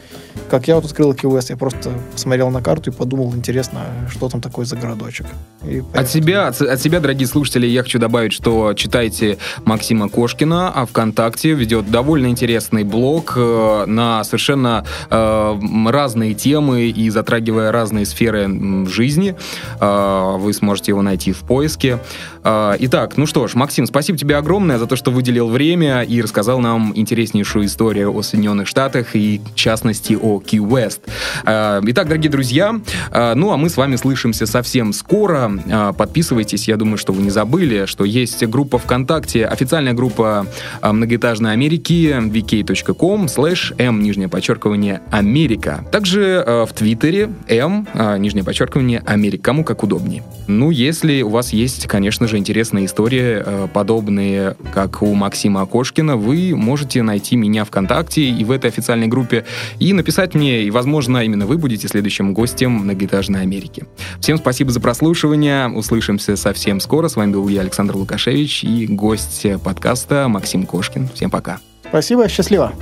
[0.49, 4.29] как я вот открыл Key West, я просто посмотрел на карту и подумал, интересно, что
[4.29, 5.27] там такое за городочек.
[5.63, 10.71] И От себя, от, от себя, дорогие слушатели, я хочу добавить, что читайте Максима Кошкина,
[10.73, 18.05] а ВКонтакте ведет довольно интересный блог э, на совершенно э, разные темы и затрагивая разные
[18.05, 19.35] сферы жизни.
[19.79, 21.99] Э, вы сможете его найти в поиске.
[22.43, 26.21] Э, итак, ну что ж, Максим, спасибо тебе огромное за то, что выделил время и
[26.21, 31.01] рассказал нам интереснейшую историю о Соединенных Штатах и, в частности, о Key West.
[31.45, 32.79] Э, Итак, дорогие друзья,
[33.11, 35.51] э, ну а мы с вами слышимся совсем скоро.
[35.65, 40.47] Э, Подписывайтесь, я думаю, что вы не забыли, что есть группа ВКонтакте, официальная группа
[40.81, 45.85] многоэтажной Америки, vk.com slash m, нижнее подчеркивание, Америка.
[45.91, 50.23] Также в Твиттере m, нижнее подчеркивание, Америка, кому как удобнее.
[50.47, 56.55] Ну, если у вас есть, конечно же, интересные истории, подобные, как у Максима Окошкина, вы
[56.55, 59.45] можете найти меня ВКонтакте и в этой официальной группе
[59.79, 63.87] и написать Написать мне, и, возможно, именно вы будете следующим гостем многоэтажной Америки.
[64.19, 65.67] Всем спасибо за прослушивание.
[65.67, 67.07] Услышимся совсем скоро.
[67.07, 71.09] С вами был я, Александр Лукашевич, и гость подкаста Максим Кошкин.
[71.15, 71.57] Всем пока.
[71.89, 72.73] Спасибо, счастливо.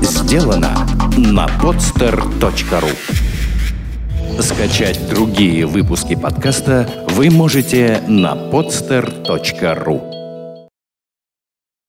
[0.00, 0.84] Сделано
[1.16, 2.90] на podster.ru
[4.40, 10.07] Скачать другие выпуски подкаста вы можете на podster.ru